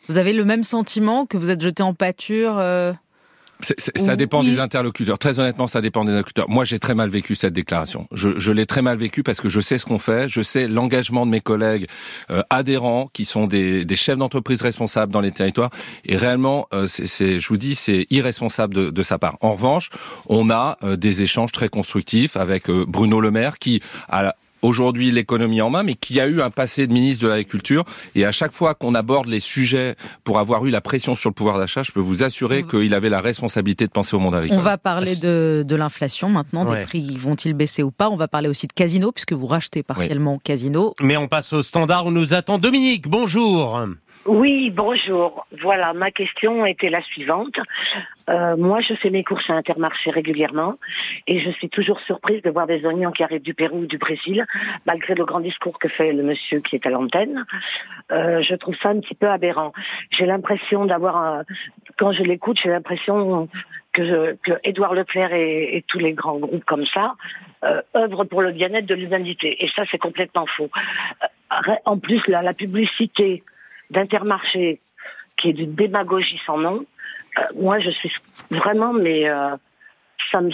Vous 0.10 0.17
avez 0.17 0.34
le 0.34 0.43
même 0.43 0.63
sentiment 0.63 1.25
que 1.25 1.38
vous 1.38 1.50
êtes 1.50 1.62
jeté 1.62 1.82
en 1.82 1.93
pâture 1.93 2.58
euh, 2.58 2.93
ça 3.60 4.16
dépend 4.16 4.44
des 4.44 4.60
interlocuteurs. 4.60 5.18
Très 5.20 5.40
honnêtement, 5.40 5.68
ça 5.68 5.82
dépend 5.82 6.04
des 6.04 6.12
interlocuteurs. 6.12 6.50
Moi, 6.50 6.66
j'ai 6.66 6.80
très 6.80 6.96
mal 6.96 7.10
vécu 7.10 7.36
cette 7.36 7.54
déclaration. 7.54 8.08
Je, 8.12 8.38
je 8.38 8.52
l'ai 8.52 8.66
très 8.66 8.82
mal 8.82 8.98
vécu 8.98 9.24
parce 9.24 9.40
que 9.40 9.50
je 9.50 9.62
sais 9.62 9.78
ce 9.78 9.86
qu'on 9.86 10.00
fait. 10.00 10.28
Je 10.28 10.42
sais 10.42 10.68
l'engagement 10.68 11.26
de 11.26 11.32
mes 11.32 11.42
collègues 11.42 11.88
euh, 12.30 12.42
adhérents 12.50 13.10
qui 13.14 13.26
sont 13.26 13.48
des, 13.48 13.86
des 13.86 13.96
chefs 13.96 14.18
d'entreprise 14.18 14.62
responsables 14.62 15.12
dans 15.12 15.22
les 15.22 15.32
territoires. 15.32 15.70
Et 16.06 16.18
réellement, 16.18 16.68
euh, 16.74 16.88
c'est, 16.88 17.40
je 17.40 17.48
vous 17.48 17.58
dis, 17.58 17.76
c'est 17.76 18.08
irresponsable 18.10 18.74
de, 18.74 18.90
de, 18.90 19.04
sa 19.04 19.18
part. 19.18 19.38
En 19.42 19.54
revanche, 19.54 19.90
on 20.28 20.50
a 20.50 20.78
euh, 20.84 20.96
des 20.96 21.22
échanges 21.22 21.52
très 21.52 21.70
constructifs 21.70 22.38
avec 22.38 22.70
Bruno 22.70 23.22
Le 23.22 23.32
Maire 23.32 23.58
qui, 23.58 23.82
a 24.10 24.36
aujourd'hui 24.63 25.12
l'économie 25.12 25.62
en 25.62 25.70
main, 25.70 25.84
mais 25.84 25.93
qui 25.93 26.20
a 26.20 26.27
eu 26.27 26.41
un 26.41 26.50
passé 26.50 26.88
de 26.88 26.93
ministre 26.93 27.24
de 27.24 27.27
l'Agriculture. 27.27 27.84
Et 28.15 28.25
à 28.25 28.32
chaque 28.32 28.53
fois 28.53 28.74
qu'on 28.74 28.96
aborde 28.96 29.27
les 29.27 29.39
sujets 29.39 29.96
pour 30.24 30.39
avoir 30.39 30.65
eu 30.65 30.72
la 30.72 30.82
pression 30.82 31.15
sur 31.15 31.29
le 31.29 31.36
pouvoir 31.36 31.60
d'achat, 31.60 31.84
je 31.84 31.91
peux 31.91 32.00
vous 32.00 32.24
assurer 32.24 32.63
qu'il 32.63 32.93
avait 32.96 33.10
la 33.10 33.22
responsabilité 33.22 33.86
de 33.86 33.91
penser 33.91 34.15
au 34.15 34.20
monde 34.20 34.36
agricole. 34.36 34.58
On 34.58 34.62
va 34.62 34.77
parler 34.77 35.15
de, 35.17 35.63
de 35.67 35.75
l'inflation 35.75 36.29
maintenant, 36.29 36.65
des 36.65 36.82
prix 36.82 37.17
vont-ils 37.17 37.53
baisser 37.53 37.84
ou 37.84 37.91
pas? 37.91 38.10
On 38.10 38.15
va 38.15 38.27
parler 38.27 38.50
aussi 38.50 38.65
de 38.65 38.74
Casino, 38.74 39.12
puisque 39.12 39.34
vous 39.34 39.48
rachetez 39.48 39.84
partiellement 39.84 40.39
Casino. 40.43 40.96
Mais 41.01 41.17
on 41.17 41.27
passe 41.27 41.53
au 41.53 41.62
standard 41.62 42.05
où 42.05 42.12
nous 42.12 42.34
attend 42.34 42.58
Dominique. 42.58 43.08
Bonjour. 43.08 43.86
Oui, 44.25 44.70
bonjour. 44.70 45.46
Voilà, 45.62 45.92
ma 45.92 46.10
question 46.10 46.65
était 46.65 46.89
la 46.89 47.01
suivante. 47.01 47.60
Euh, 48.30 48.56
moi, 48.56 48.80
je 48.80 48.94
fais 48.94 49.10
mes 49.10 49.25
courses 49.25 49.50
à 49.50 49.53
Intermarché 49.53 50.12
régulièrement 50.12 50.75
et 51.27 51.42
je 51.42 51.50
suis 51.51 51.68
toujours 51.68 52.00
surprise 52.00 52.42
de 52.42 52.50
voir 52.50 52.65
des 52.65 52.86
oignons 52.86 53.12
qui 53.12 53.22
arrivent 53.22 53.42
du 53.42 53.53
Pérou 53.53 53.80
ou 53.80 53.86
du 53.86 53.98
Brésil, 53.98 54.46
malgré 54.86 55.13
le 55.13 55.25
grand 55.25 55.42
discours 55.42 55.77
que 55.77 55.89
fait 55.89 56.13
le 56.13 56.24
monsieur 56.24 56.62
qui 56.62 56.77
est 56.77 56.86
à 56.86 56.89
l'antenne. 56.89 57.46
Euh, 58.13 58.42
je 58.42 58.56
trouve 58.56 58.75
ça 58.82 58.89
un 58.89 59.01
petit 59.01 59.13
peu 59.13 59.27
aberrant. 59.27 59.74
J'ai 60.12 60.25
l'impression 60.25 60.86
d'avoir, 60.86 61.18
un... 61.18 61.44
quand 61.98 62.13
je 62.13 62.24
l'écoute, 62.24 62.58
j'ai 62.63 62.70
l'impression 62.70 63.50
que, 63.92 64.38
que 64.42 64.53
Édouard 64.63 64.94
Leclerc 64.94 65.34
et, 65.34 65.84
tous 65.89 66.00
les 66.00 66.13
grands 66.13 66.39
groupes 66.39 66.63
comme 66.63 66.86
ça 66.86 67.15
euh, 67.65 67.82
œuvrent 67.94 68.24
pour 68.24 68.42
le 68.42 68.53
bien-être 68.53 68.86
de 68.86 68.96
l'humanité. 68.96 69.65
Et 69.65 69.68
ça, 69.68 69.84
c'est 69.92 69.98
complètement 69.98 70.46
faux. 70.46 70.70
Euh, 71.22 71.74
en 71.84 71.98
plus, 71.98 72.25
la 72.27 72.53
publicité 72.53 73.44
d'Intermarché, 73.90 74.82
qui 75.38 75.50
est 75.50 75.54
d'une 75.54 75.74
démagogie 75.74 76.40
sans 76.46 76.58
nom, 76.58 76.86
euh, 77.38 77.42
moi 77.56 77.80
je 77.80 77.90
suis 77.90 78.12
vraiment, 78.52 78.94
mais 78.94 79.30
euh, 79.30 79.56
ça 80.32 80.42
me 80.42 80.52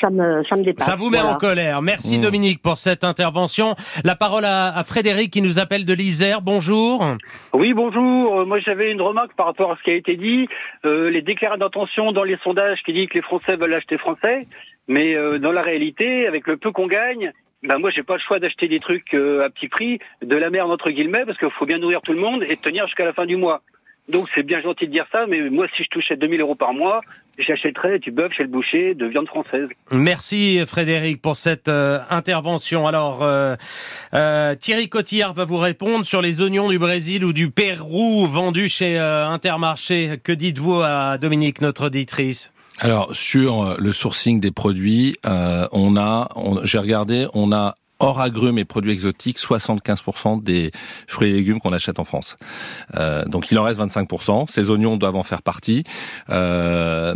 ça 0.00 0.10
me, 0.10 0.44
ça 0.44 0.56
me 0.56 0.62
dépasse. 0.62 0.86
Ça 0.86 0.96
vous 0.96 1.10
met 1.10 1.20
en 1.20 1.36
colère. 1.36 1.82
Merci 1.82 2.18
mmh. 2.18 2.22
Dominique 2.22 2.62
pour 2.62 2.76
cette 2.76 3.04
intervention. 3.04 3.74
La 4.04 4.14
parole 4.14 4.44
à, 4.44 4.76
à, 4.76 4.84
Frédéric 4.84 5.32
qui 5.32 5.42
nous 5.42 5.58
appelle 5.58 5.84
de 5.84 5.92
l'Isère. 5.92 6.40
Bonjour. 6.40 7.04
Oui, 7.52 7.72
bonjour. 7.74 8.40
Euh, 8.40 8.44
moi, 8.44 8.58
j'avais 8.60 8.92
une 8.92 9.02
remarque 9.02 9.34
par 9.34 9.46
rapport 9.46 9.72
à 9.72 9.76
ce 9.76 9.82
qui 9.82 9.90
a 9.90 9.94
été 9.94 10.16
dit. 10.16 10.48
Euh, 10.84 11.10
les 11.10 11.22
déclarations 11.22 11.58
d'intention 11.58 12.12
dans 12.12 12.24
les 12.24 12.36
sondages 12.38 12.82
qui 12.84 12.92
disent 12.92 13.08
que 13.08 13.14
les 13.14 13.22
Français 13.22 13.56
veulent 13.56 13.74
acheter 13.74 13.98
français. 13.98 14.46
Mais 14.86 15.14
euh, 15.14 15.38
dans 15.38 15.52
la 15.52 15.62
réalité, 15.62 16.26
avec 16.26 16.46
le 16.46 16.56
peu 16.56 16.72
qu'on 16.72 16.86
gagne, 16.86 17.32
ben 17.62 17.78
moi 17.78 17.90
j'ai 17.90 18.02
pas 18.02 18.14
le 18.14 18.20
choix 18.20 18.38
d'acheter 18.38 18.68
des 18.68 18.80
trucs 18.80 19.14
euh, 19.14 19.44
à 19.44 19.50
petit 19.50 19.68
prix, 19.68 19.98
de 20.22 20.36
la 20.36 20.50
merde 20.50 20.70
entre 20.70 20.90
guillemets, 20.90 21.24
parce 21.24 21.38
qu'il 21.38 21.50
faut 21.50 21.66
bien 21.66 21.78
nourrir 21.78 22.00
tout 22.02 22.12
le 22.12 22.20
monde 22.20 22.42
et 22.42 22.56
tenir 22.56 22.86
jusqu'à 22.86 23.04
la 23.04 23.12
fin 23.12 23.26
du 23.26 23.36
mois. 23.36 23.62
Donc 24.08 24.28
c'est 24.34 24.42
bien 24.42 24.60
gentil 24.60 24.86
de 24.86 24.92
dire 24.92 25.06
ça, 25.12 25.26
mais 25.26 25.50
moi 25.50 25.66
si 25.76 25.84
je 25.84 25.88
touchais 25.90 26.16
2000 26.16 26.40
euros 26.40 26.54
par 26.54 26.72
mois, 26.72 27.02
j'achèterais 27.36 27.98
du 27.98 28.10
bœuf 28.10 28.32
chez 28.32 28.42
le 28.44 28.48
boucher 28.48 28.94
de 28.94 29.06
viande 29.06 29.26
française. 29.26 29.68
Merci 29.90 30.64
Frédéric 30.66 31.20
pour 31.20 31.36
cette 31.36 31.68
euh, 31.68 31.98
intervention. 32.08 32.86
Alors 32.86 33.22
euh, 33.22 34.54
Thierry 34.54 34.88
Cotillard 34.88 35.34
va 35.34 35.44
vous 35.44 35.58
répondre 35.58 36.06
sur 36.06 36.22
les 36.22 36.40
oignons 36.40 36.68
du 36.68 36.78
Brésil 36.78 37.24
ou 37.24 37.32
du 37.32 37.50
Pérou 37.50 38.24
vendus 38.26 38.68
chez 38.68 38.98
Intermarché. 38.98 40.18
Que 40.22 40.32
dites-vous 40.32 40.80
à 40.80 41.18
Dominique, 41.18 41.60
notre 41.60 41.86
auditrice? 41.86 42.52
Alors 42.78 43.14
sur 43.14 43.76
le 43.78 43.92
sourcing 43.92 44.40
des 44.40 44.50
produits, 44.50 45.16
on 45.24 45.96
a, 45.96 46.28
j'ai 46.62 46.78
regardé, 46.78 47.26
on 47.34 47.52
a 47.52 47.74
hors 48.00 48.20
agrumes 48.20 48.58
et 48.58 48.64
produits 48.64 48.92
exotiques, 48.92 49.38
75% 49.38 50.42
des 50.42 50.70
fruits 51.06 51.30
et 51.30 51.32
légumes 51.32 51.60
qu'on 51.60 51.72
achète 51.72 51.98
en 51.98 52.04
France. 52.04 52.36
Euh, 52.96 53.24
donc 53.24 53.50
il 53.50 53.58
en 53.58 53.64
reste 53.64 53.80
25%. 53.80 54.50
Ces 54.50 54.70
oignons 54.70 54.96
doivent 54.96 55.16
en 55.16 55.22
faire 55.22 55.42
partie. 55.42 55.84
Euh, 56.30 57.14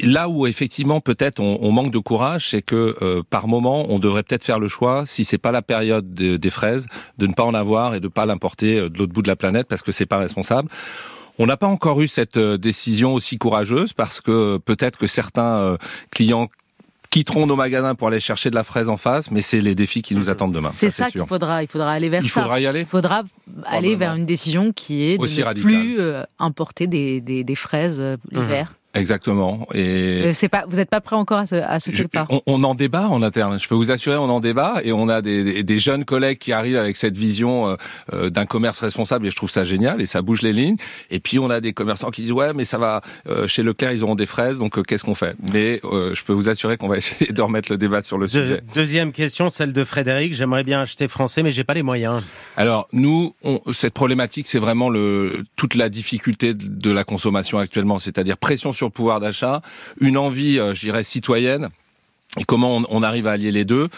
là 0.00 0.28
où 0.28 0.46
effectivement 0.46 1.00
peut-être 1.00 1.40
on, 1.40 1.70
manque 1.70 1.92
de 1.92 1.98
courage, 1.98 2.48
c'est 2.48 2.62
que 2.62 2.96
euh, 3.02 3.22
par 3.28 3.46
moment 3.46 3.86
on 3.88 3.98
devrait 3.98 4.22
peut-être 4.22 4.44
faire 4.44 4.58
le 4.58 4.68
choix, 4.68 5.04
si 5.06 5.24
c'est 5.24 5.38
pas 5.38 5.52
la 5.52 5.62
période 5.62 6.12
des 6.14 6.50
fraises, 6.50 6.86
de 7.18 7.26
ne 7.26 7.34
pas 7.34 7.44
en 7.44 7.52
avoir 7.52 7.94
et 7.94 8.00
de 8.00 8.08
pas 8.08 8.26
l'importer 8.26 8.88
de 8.88 8.98
l'autre 8.98 9.12
bout 9.12 9.22
de 9.22 9.28
la 9.28 9.36
planète 9.36 9.68
parce 9.68 9.82
que 9.82 9.92
c'est 9.92 10.06
pas 10.06 10.18
responsable. 10.18 10.68
On 11.38 11.46
n'a 11.46 11.56
pas 11.56 11.66
encore 11.66 12.00
eu 12.00 12.08
cette 12.08 12.38
décision 12.38 13.14
aussi 13.14 13.38
courageuse 13.38 13.92
parce 13.92 14.20
que 14.20 14.58
peut-être 14.58 14.98
que 14.98 15.06
certains 15.06 15.76
clients 16.10 16.48
quitteront 17.10 17.46
nos 17.46 17.56
magasins 17.56 17.94
pour 17.94 18.08
aller 18.08 18.20
chercher 18.20 18.50
de 18.50 18.54
la 18.54 18.62
fraise 18.62 18.90
en 18.90 18.98
face, 18.98 19.30
mais 19.30 19.40
c'est 19.40 19.60
les 19.60 19.74
défis 19.74 20.02
qui 20.02 20.14
nous 20.14 20.28
attendent 20.28 20.52
demain. 20.52 20.70
C'est 20.74 20.90
ça, 20.90 21.10
qu'il 21.10 21.24
faudra, 21.24 21.62
il 21.62 21.68
faudra 21.68 21.92
aller 21.92 22.08
vers 22.08 22.22
il 22.22 22.28
ça. 22.28 22.40
Il 22.40 22.42
faudra 22.42 22.60
y 22.60 22.66
aller. 22.66 22.80
Il 22.80 22.86
faudra 22.86 23.22
aller 23.64 23.96
vers 23.96 24.14
une 24.14 24.26
décision 24.26 24.72
qui 24.72 25.04
est 25.04 25.18
de 25.18 25.22
ne 25.22 25.62
plus 25.62 25.98
euh, 25.98 26.22
importer 26.38 26.86
des, 26.86 27.22
des, 27.22 27.44
des 27.44 27.54
fraises 27.54 28.00
euh, 28.00 28.16
l'hiver. 28.30 28.70
Mmh. 28.70 28.85
Exactement. 28.96 29.66
Et 29.74 30.24
euh, 30.26 30.32
c'est 30.32 30.48
pas, 30.48 30.64
vous 30.68 30.76
n'êtes 30.76 30.90
pas 30.90 31.00
prêt 31.00 31.16
encore 31.16 31.38
à 31.38 31.46
ce, 31.46 31.56
à 31.56 31.80
ce 31.80 31.90
pas. 32.04 32.26
On, 32.30 32.40
on, 32.46 32.64
en 32.64 32.74
débat 32.74 33.08
en 33.08 33.22
interne. 33.22 33.58
Je 33.58 33.68
peux 33.68 33.74
vous 33.74 33.90
assurer, 33.90 34.16
on 34.16 34.24
en 34.24 34.40
débat 34.40 34.80
et 34.84 34.92
on 34.92 35.08
a 35.08 35.22
des, 35.22 35.62
des, 35.62 35.78
jeunes 35.78 36.04
collègues 36.04 36.38
qui 36.38 36.52
arrivent 36.52 36.76
avec 36.76 36.96
cette 36.96 37.16
vision 37.16 37.68
euh, 37.68 37.76
euh, 38.12 38.30
d'un 38.30 38.46
commerce 38.46 38.80
responsable 38.80 39.26
et 39.26 39.30
je 39.30 39.36
trouve 39.36 39.50
ça 39.50 39.64
génial 39.64 40.00
et 40.00 40.06
ça 40.06 40.22
bouge 40.22 40.42
les 40.42 40.52
lignes. 40.52 40.76
Et 41.10 41.20
puis 41.20 41.38
on 41.38 41.50
a 41.50 41.60
des 41.60 41.72
commerçants 41.72 42.10
qui 42.10 42.22
disent 42.22 42.32
ouais 42.32 42.52
mais 42.54 42.64
ça 42.64 42.78
va 42.78 43.00
chez 43.46 43.62
Leclerc 43.62 43.92
ils 43.92 44.04
auront 44.04 44.14
des 44.14 44.26
fraises 44.26 44.58
donc 44.58 44.82
qu'est-ce 44.84 45.04
qu'on 45.04 45.14
fait? 45.14 45.36
Mais 45.52 45.80
je 45.82 46.22
peux 46.24 46.32
vous 46.32 46.48
assurer 46.48 46.76
qu'on 46.76 46.88
va 46.88 46.96
essayer 46.96 47.32
de 47.32 47.42
remettre 47.42 47.70
le 47.70 47.78
débat 47.78 48.02
sur 48.02 48.18
le 48.18 48.28
sujet. 48.28 48.62
Deuxième 48.74 49.12
question, 49.12 49.48
celle 49.48 49.72
de 49.72 49.84
Frédéric. 49.84 50.34
J'aimerais 50.34 50.64
bien 50.64 50.82
acheter 50.82 51.08
français 51.08 51.42
mais 51.42 51.50
j'ai 51.50 51.64
pas 51.64 51.74
les 51.74 51.82
moyens. 51.82 52.22
Alors 52.56 52.88
nous, 52.92 53.34
on, 53.42 53.60
cette 53.72 53.94
problématique 53.94 54.46
c'est 54.46 54.58
vraiment 54.58 54.88
le 54.88 55.44
toute 55.56 55.74
la 55.74 55.88
difficulté 55.88 56.54
de 56.54 56.90
la 56.90 57.04
consommation 57.04 57.58
actuellement, 57.58 57.98
c'est-à-dire 57.98 58.36
pression 58.36 58.72
sur 58.72 58.85
le 58.86 58.90
pouvoir 58.90 59.20
d'achat 59.20 59.62
une 60.00 60.16
envie, 60.16 60.58
euh, 60.58 60.74
je 60.74 60.80
dirais, 60.80 61.02
citoyenne 61.02 61.68
et 62.38 62.44
comment 62.44 62.82
on, 62.88 63.02
arrive 63.02 63.26
à 63.26 63.32
allier 63.32 63.50
les 63.50 63.64
deux? 63.64 63.88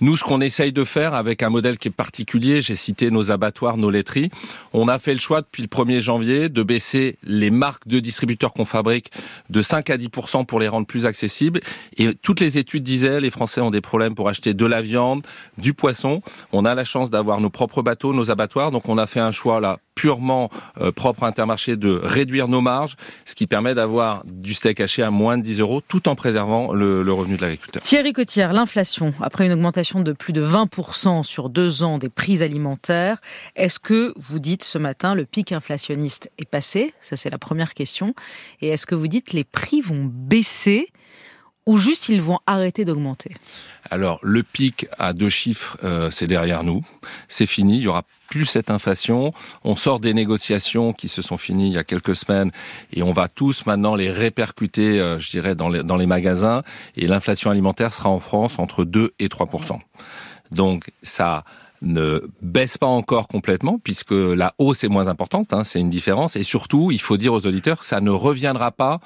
Nous, 0.00 0.16
ce 0.16 0.24
qu'on 0.24 0.40
essaye 0.40 0.72
de 0.72 0.84
faire 0.84 1.14
avec 1.14 1.42
un 1.42 1.48
modèle 1.48 1.78
qui 1.78 1.88
est 1.88 1.90
particulier, 1.90 2.60
j'ai 2.60 2.74
cité 2.74 3.10
nos 3.10 3.30
abattoirs, 3.30 3.76
nos 3.78 3.90
laiteries, 3.90 4.30
on 4.72 4.88
a 4.88 4.98
fait 4.98 5.14
le 5.14 5.20
choix 5.20 5.40
depuis 5.40 5.62
le 5.62 5.68
1er 5.68 6.00
janvier 6.00 6.48
de 6.48 6.62
baisser 6.62 7.16
les 7.22 7.50
marques 7.50 7.88
de 7.88 7.98
distributeurs 7.98 8.52
qu'on 8.52 8.64
fabrique 8.64 9.10
de 9.48 9.62
5 9.62 9.88
à 9.90 9.96
10% 9.96 10.44
pour 10.44 10.60
les 10.60 10.68
rendre 10.68 10.86
plus 10.86 11.06
accessibles. 11.06 11.60
Et 11.96 12.14
toutes 12.14 12.40
les 12.40 12.58
études 12.58 12.82
disaient, 12.82 13.20
les 13.20 13.30
Français 13.30 13.60
ont 13.60 13.70
des 13.70 13.80
problèmes 13.80 14.14
pour 14.14 14.28
acheter 14.28 14.52
de 14.52 14.66
la 14.66 14.82
viande, 14.82 15.26
du 15.56 15.72
poisson. 15.72 16.20
On 16.52 16.64
a 16.64 16.74
la 16.74 16.84
chance 16.84 17.10
d'avoir 17.10 17.40
nos 17.40 17.50
propres 17.50 17.82
bateaux, 17.82 18.12
nos 18.12 18.30
abattoirs, 18.30 18.70
donc 18.70 18.88
on 18.88 18.98
a 18.98 19.06
fait 19.06 19.20
un 19.20 19.32
choix 19.32 19.60
là 19.60 19.78
purement 19.96 20.50
euh, 20.80 20.92
propre 20.92 21.24
à 21.24 21.26
Intermarché 21.26 21.76
de 21.76 21.98
réduire 22.02 22.46
nos 22.46 22.60
marges, 22.60 22.96
ce 23.24 23.34
qui 23.34 23.46
permet 23.46 23.74
d'avoir 23.74 24.22
du 24.26 24.54
steak 24.54 24.80
haché 24.80 25.02
à 25.02 25.10
moins 25.10 25.38
de 25.38 25.42
10 25.42 25.60
euros 25.60 25.80
tout 25.80 26.08
en 26.08 26.14
préservant 26.14 26.72
le, 26.72 27.02
le 27.02 27.12
revenu 27.12 27.36
de 27.36 27.42
l'agriculteur. 27.42 27.82
Thierry 27.86 28.12
Cotière, 28.12 28.52
l'inflation, 28.52 29.14
après 29.20 29.46
une 29.46 29.52
augmentation 29.52 30.00
de 30.00 30.10
plus 30.10 30.32
de 30.32 30.44
20% 30.44 31.22
sur 31.22 31.48
deux 31.48 31.84
ans 31.84 31.98
des 31.98 32.08
prix 32.08 32.42
alimentaires, 32.42 33.20
est-ce 33.54 33.78
que 33.78 34.12
vous 34.16 34.40
dites 34.40 34.64
ce 34.64 34.76
matin 34.76 35.14
le 35.14 35.24
pic 35.24 35.52
inflationniste 35.52 36.28
est 36.36 36.50
passé? 36.50 36.94
Ça 37.00 37.16
c'est 37.16 37.30
la 37.30 37.38
première 37.38 37.74
question. 37.74 38.16
Et 38.60 38.70
est-ce 38.70 38.86
que 38.86 38.96
vous 38.96 39.06
dites 39.06 39.32
les 39.32 39.44
prix 39.44 39.82
vont 39.82 40.10
baisser? 40.12 40.88
Ou 41.66 41.78
juste 41.78 42.08
ils 42.08 42.22
vont 42.22 42.38
arrêter 42.46 42.84
d'augmenter? 42.84 43.36
Alors 43.90 44.18
le 44.22 44.42
pic 44.42 44.86
à 44.98 45.12
deux 45.12 45.28
chiffres, 45.28 45.76
euh, 45.84 46.10
c'est 46.10 46.26
derrière 46.26 46.64
nous, 46.64 46.82
c'est 47.28 47.46
fini, 47.46 47.78
il 47.78 47.82
y 47.82 47.88
aura 47.88 48.04
plus 48.28 48.44
cette 48.44 48.70
inflation. 48.70 49.32
On 49.64 49.76
sort 49.76 50.00
des 50.00 50.14
négociations 50.14 50.92
qui 50.92 51.08
se 51.08 51.22
sont 51.22 51.36
finies 51.36 51.68
il 51.68 51.74
y 51.74 51.78
a 51.78 51.84
quelques 51.84 52.16
semaines 52.16 52.50
et 52.92 53.02
on 53.02 53.12
va 53.12 53.28
tous 53.28 53.66
maintenant 53.66 53.94
les 53.94 54.10
répercuter, 54.10 55.00
euh, 55.00 55.18
je 55.18 55.30
dirais, 55.30 55.54
dans 55.54 55.68
les, 55.68 55.82
dans 55.82 55.96
les 55.96 56.06
magasins. 56.06 56.62
Et 56.96 57.06
l'inflation 57.06 57.50
alimentaire 57.50 57.94
sera 57.94 58.08
en 58.08 58.20
France 58.20 58.58
entre 58.58 58.84
2 58.84 59.12
et 59.18 59.28
3% 59.28 59.78
Donc 60.50 60.90
ça 61.02 61.44
ne 61.82 62.22
baisse 62.42 62.78
pas 62.78 62.86
encore 62.86 63.28
complètement 63.28 63.78
puisque 63.78 64.12
la 64.12 64.54
hausse 64.58 64.82
est 64.82 64.88
moins 64.88 65.08
importante, 65.08 65.52
hein, 65.52 65.62
c'est 65.62 65.78
une 65.78 65.90
différence. 65.90 66.36
Et 66.36 66.42
surtout, 66.42 66.90
il 66.90 67.00
faut 67.00 67.16
dire 67.16 67.32
aux 67.32 67.46
auditeurs, 67.46 67.84
ça 67.84 68.00
ne 68.00 68.10
reviendra 68.10 68.72
pas 68.72 69.00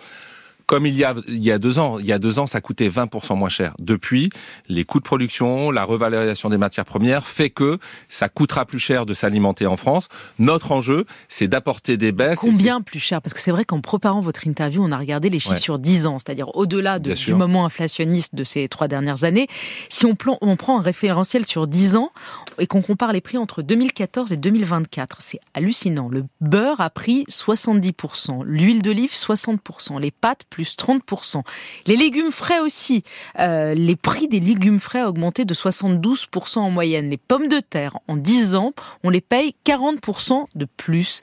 comme 0.70 0.86
il 0.86 0.94
y 0.94 1.02
a 1.02 1.16
il 1.26 1.42
y 1.42 1.50
a 1.50 1.58
deux 1.58 1.80
ans. 1.80 1.98
Il 1.98 2.06
y 2.06 2.12
a 2.12 2.20
deux 2.20 2.38
ans, 2.38 2.46
ça 2.46 2.60
coûtait 2.60 2.88
20% 2.88 3.36
moins 3.36 3.48
cher. 3.48 3.74
Depuis, 3.80 4.30
les 4.68 4.84
coûts 4.84 5.00
de 5.00 5.04
production, 5.04 5.72
la 5.72 5.82
revalorisation 5.82 6.48
des 6.48 6.58
matières 6.58 6.84
premières 6.84 7.26
fait 7.26 7.50
que 7.50 7.80
ça 8.08 8.28
coûtera 8.28 8.64
plus 8.66 8.78
cher 8.78 9.04
de 9.04 9.12
s'alimenter 9.12 9.66
en 9.66 9.76
France. 9.76 10.06
Notre 10.38 10.70
enjeu, 10.70 11.06
c'est 11.28 11.48
d'apporter 11.48 11.96
des 11.96 12.12
baisses. 12.12 12.38
Combien 12.38 12.82
plus 12.82 13.00
cher? 13.00 13.20
Parce 13.20 13.34
que 13.34 13.40
c'est 13.40 13.50
vrai 13.50 13.64
qu'en 13.64 13.80
préparant 13.80 14.20
votre 14.20 14.46
interview, 14.46 14.84
on 14.84 14.92
a 14.92 14.98
regardé 14.98 15.28
les 15.28 15.40
chiffres 15.40 15.56
sur 15.56 15.80
10 15.80 16.06
ans, 16.06 16.20
c'est-à-dire 16.20 16.54
au-delà 16.56 17.00
de, 17.00 17.14
du 17.14 17.34
moment 17.34 17.64
inflationniste 17.64 18.36
de 18.36 18.44
ces 18.44 18.68
trois 18.68 18.86
dernières 18.86 19.24
années. 19.24 19.48
Si 19.88 20.06
on, 20.06 20.16
on 20.40 20.54
prend 20.54 20.78
un 20.78 20.82
référentiel 20.82 21.46
sur 21.46 21.66
10 21.66 21.96
ans 21.96 22.12
et 22.60 22.68
qu'on 22.68 22.82
compare 22.82 23.12
les 23.12 23.20
prix 23.20 23.38
entre 23.38 23.62
2014 23.62 24.32
et 24.32 24.36
2024, 24.36 25.16
c'est 25.18 25.40
hallucinant. 25.52 26.08
Le 26.08 26.26
beurre 26.40 26.80
a 26.80 26.90
pris 26.90 27.24
70%, 27.24 28.44
l'huile 28.44 28.82
d'olive 28.82 29.10
60%, 29.10 29.98
les 29.98 30.12
pâtes 30.12 30.44
plus 30.48 30.59
30%. 30.64 31.42
Les 31.86 31.96
légumes 31.96 32.30
frais 32.30 32.60
aussi. 32.60 33.02
Euh, 33.38 33.74
les 33.74 33.96
prix 33.96 34.28
des 34.28 34.40
légumes 34.40 34.78
frais 34.78 35.02
ont 35.02 35.08
augmenté 35.08 35.44
de 35.44 35.54
72% 35.54 36.58
en 36.58 36.70
moyenne. 36.70 37.08
Les 37.08 37.16
pommes 37.16 37.48
de 37.48 37.60
terre, 37.60 37.98
en 38.08 38.16
10 38.16 38.54
ans, 38.54 38.72
on 39.04 39.10
les 39.10 39.20
paye 39.20 39.54
40% 39.64 40.46
de 40.54 40.66
plus. 40.76 41.22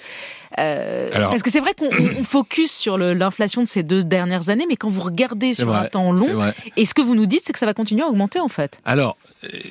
Euh, 0.60 1.10
parce 1.12 1.44
que 1.44 1.50
c'est 1.50 1.60
vrai 1.60 1.74
qu'on 1.74 1.92
focus 2.24 2.72
sur 2.72 2.98
l'inflation 2.98 3.64
de 3.64 3.68
ces 3.68 3.84
deux 3.84 4.04
dernières 4.04 4.50
années, 4.50 4.66
mais 4.68 4.76
quand 4.76 4.90
vous 4.90 5.02
regardez 5.02 5.54
sur 5.54 5.74
un 5.74 5.86
temps 5.86 6.12
long, 6.12 6.52
et 6.76 6.86
ce 6.86 6.94
que 6.94 7.02
vous 7.02 7.16
nous 7.16 7.26
dites, 7.26 7.42
c'est 7.46 7.54
que 7.54 7.60
ça 7.60 7.66
va 7.66 7.74
continuer 7.74 8.04
à 8.04 8.08
augmenter 8.08 8.40
en 8.40 8.48
fait. 8.48 8.80
Alors, 8.86 9.18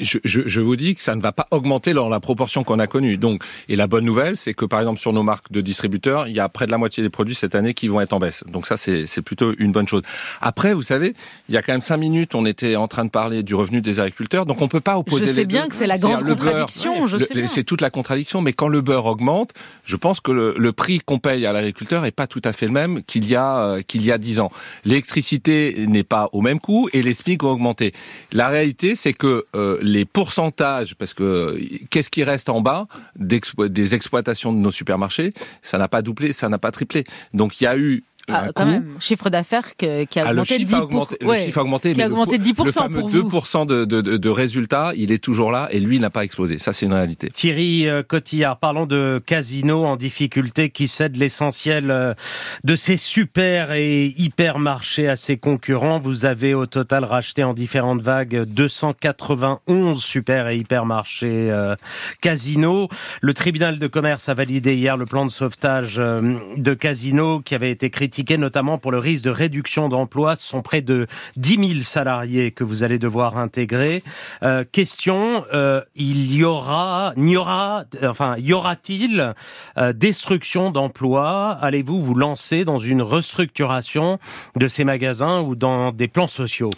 je, 0.00 0.18
je, 0.24 0.42
je, 0.46 0.60
vous 0.60 0.76
dis 0.76 0.94
que 0.94 1.00
ça 1.00 1.14
ne 1.16 1.20
va 1.20 1.32
pas 1.32 1.48
augmenter 1.50 1.92
dans 1.92 2.08
la 2.08 2.20
proportion 2.20 2.62
qu'on 2.64 2.78
a 2.78 2.86
connue. 2.86 3.16
Donc, 3.16 3.42
et 3.68 3.76
la 3.76 3.86
bonne 3.86 4.04
nouvelle, 4.04 4.36
c'est 4.36 4.54
que 4.54 4.64
par 4.64 4.80
exemple 4.80 5.00
sur 5.00 5.12
nos 5.12 5.22
marques 5.22 5.50
de 5.50 5.60
distributeurs, 5.60 6.28
il 6.28 6.36
y 6.36 6.40
a 6.40 6.48
près 6.48 6.66
de 6.66 6.70
la 6.70 6.78
moitié 6.78 7.02
des 7.02 7.10
produits 7.10 7.34
cette 7.34 7.54
année 7.54 7.74
qui 7.74 7.88
vont 7.88 8.00
être 8.00 8.12
en 8.12 8.18
baisse. 8.18 8.44
Donc 8.46 8.66
ça, 8.66 8.76
c'est 8.76 9.22
plutôt 9.22 9.52
une 9.58 9.72
bonne 9.72 9.88
chose. 9.88 10.02
Après, 10.40 10.72
vous 10.72 10.82
savez, 10.82 11.14
il 11.48 11.54
y 11.54 11.58
a 11.58 11.62
quand 11.62 11.72
même 11.72 11.80
cinq 11.80 11.96
minutes, 11.96 12.34
on 12.34 12.46
était 12.46 12.76
en 12.76 12.88
train 12.88 13.04
de 13.04 13.10
parler 13.10 13.42
du 13.42 13.54
revenu 13.54 13.80
des 13.80 13.98
agriculteurs, 14.00 14.46
donc 14.46 14.62
on 14.62 14.68
peut 14.68 14.80
pas 14.80 14.98
opposer. 14.98 15.26
Je 15.26 15.30
sais 15.30 15.44
bien 15.44 15.68
que 15.68 15.74
c'est 15.74 15.86
la 15.86 15.98
grande 15.98 16.24
contradiction. 16.24 17.06
C'est 17.46 17.64
toute 17.64 17.80
la 17.80 17.90
contradiction, 17.90 18.42
mais 18.42 18.52
quand 18.52 18.68
le 18.68 18.80
beurre 18.80 19.06
augmente, 19.06 19.52
je 19.84 19.96
pense 19.96 20.20
que 20.20 20.30
le, 20.30 20.54
le 20.56 20.72
prix 20.72 21.00
qu'on 21.00 21.18
paye 21.18 21.46
à 21.46 21.52
l'agriculteur 21.52 22.04
est 22.04 22.12
pas 22.12 22.26
tout 22.26 22.42
à 22.44 22.52
fait 22.52 22.66
le 22.66 22.72
même 22.72 23.02
qu'il 23.04 23.28
y 23.28 23.34
a 23.34 23.58
euh, 23.58 23.82
qu'il 23.82 24.04
y 24.04 24.12
a 24.12 24.18
dix 24.18 24.40
ans. 24.40 24.50
L'électricité 24.84 25.86
n'est 25.86 26.04
pas 26.04 26.28
au 26.32 26.40
même 26.40 26.60
coût 26.60 26.88
et 26.92 27.02
les 27.02 27.14
SMIC 27.14 27.42
ont 27.42 27.50
augmenté. 27.50 27.92
La 28.32 28.48
réalité, 28.48 28.94
c'est 28.94 29.12
que 29.12 29.44
euh, 29.56 29.78
les 29.82 30.04
pourcentages, 30.04 30.94
parce 30.94 31.14
que 31.14 31.58
qu'est-ce 31.90 32.10
qui 32.10 32.22
reste 32.22 32.48
en 32.48 32.60
bas 32.60 32.86
des 33.16 33.94
exploitations 33.94 34.52
de 34.52 34.58
nos 34.58 34.70
supermarchés 34.70 35.32
Ça 35.62 35.78
n'a 35.78 35.88
pas 35.88 36.02
doublé, 36.02 36.32
ça 36.32 36.48
n'a 36.48 36.58
pas 36.58 36.70
triplé. 36.70 37.04
Donc 37.32 37.60
il 37.60 37.64
y 37.64 37.66
a 37.66 37.76
eu 37.76 38.04
ah, 38.28 38.48
quand 38.54 38.66
même. 38.66 38.96
Chiffre 38.98 39.30
d'affaires 39.30 39.76
qui 39.76 39.86
a 39.86 40.04
ah, 40.16 40.30
augmenté 40.30 40.58
le 40.58 40.64
chiffre 40.64 40.72
10%. 40.72 40.74
A 40.76 40.82
augmenté, 40.82 41.16
le 41.20 41.34
chiffre 41.36 41.58
a 41.58 41.62
augmenté, 41.62 41.92
qui 41.92 42.02
a 42.02 42.06
augmenté 42.06 42.38
10% 42.38 42.64
le 42.64 42.70
fameux 42.72 43.00
pour 43.00 43.10
2% 43.10 43.66
de, 43.66 43.84
de, 43.84 44.00
de, 44.00 44.28
résultats, 44.28 44.92
il 44.96 45.12
est 45.12 45.22
toujours 45.22 45.52
là 45.52 45.68
et 45.70 45.78
lui, 45.78 45.96
il 45.96 46.00
n'a 46.00 46.10
pas 46.10 46.24
explosé. 46.24 46.58
Ça, 46.58 46.72
c'est 46.72 46.86
une 46.86 46.92
réalité. 46.92 47.28
Thierry 47.30 47.88
euh, 47.88 48.02
Cotillard, 48.02 48.58
parlons 48.58 48.86
de 48.86 49.22
Casino 49.24 49.84
en 49.84 49.96
difficulté 49.96 50.70
qui 50.70 50.88
cède 50.88 51.16
l'essentiel 51.16 51.90
euh, 51.90 52.14
de 52.64 52.74
ses 52.74 52.96
super 52.96 53.72
et 53.72 54.06
hypermarchés 54.16 55.08
à 55.08 55.16
ses 55.16 55.36
concurrents. 55.36 56.00
Vous 56.00 56.24
avez 56.24 56.54
au 56.54 56.66
total 56.66 57.04
racheté 57.04 57.44
en 57.44 57.54
différentes 57.54 58.02
vagues 58.02 58.44
291 58.44 60.02
super 60.02 60.48
et 60.48 60.56
hypermarchés 60.56 61.50
euh, 61.50 61.76
Casino. 62.20 62.88
Le 63.20 63.34
tribunal 63.34 63.78
de 63.78 63.86
commerce 63.86 64.28
a 64.28 64.34
validé 64.34 64.74
hier 64.74 64.96
le 64.96 65.04
plan 65.04 65.26
de 65.26 65.30
sauvetage 65.30 65.96
de 65.96 66.74
Casino 66.74 67.40
qui 67.40 67.54
avait 67.54 67.70
été 67.70 67.90
critiqué 67.90 68.15
notamment 68.38 68.78
pour 68.78 68.92
le 68.92 68.98
risque 68.98 69.24
de 69.24 69.30
réduction 69.30 69.88
d'emplois. 69.88 70.36
Ce 70.36 70.46
sont 70.46 70.62
près 70.62 70.80
de 70.80 71.06
10 71.36 71.68
000 71.68 71.82
salariés 71.82 72.50
que 72.50 72.64
vous 72.64 72.82
allez 72.82 72.98
devoir 72.98 73.36
intégrer. 73.36 74.02
Euh, 74.42 74.64
question, 74.70 75.44
euh, 75.52 75.80
il 75.94 76.34
y 76.34 76.44
aura, 76.44 77.12
n'y 77.16 77.36
aura, 77.36 77.84
enfin, 78.02 78.36
y 78.38 78.52
aura-t-il 78.52 79.34
euh, 79.78 79.92
destruction 79.92 80.70
d'emplois? 80.70 81.58
Allez-vous 81.60 82.02
vous 82.02 82.14
lancer 82.14 82.64
dans 82.64 82.78
une 82.78 83.02
restructuration 83.02 84.18
de 84.56 84.68
ces 84.68 84.84
magasins 84.84 85.40
ou 85.40 85.54
dans 85.54 85.92
des 85.92 86.08
plans 86.08 86.28
sociaux? 86.28 86.70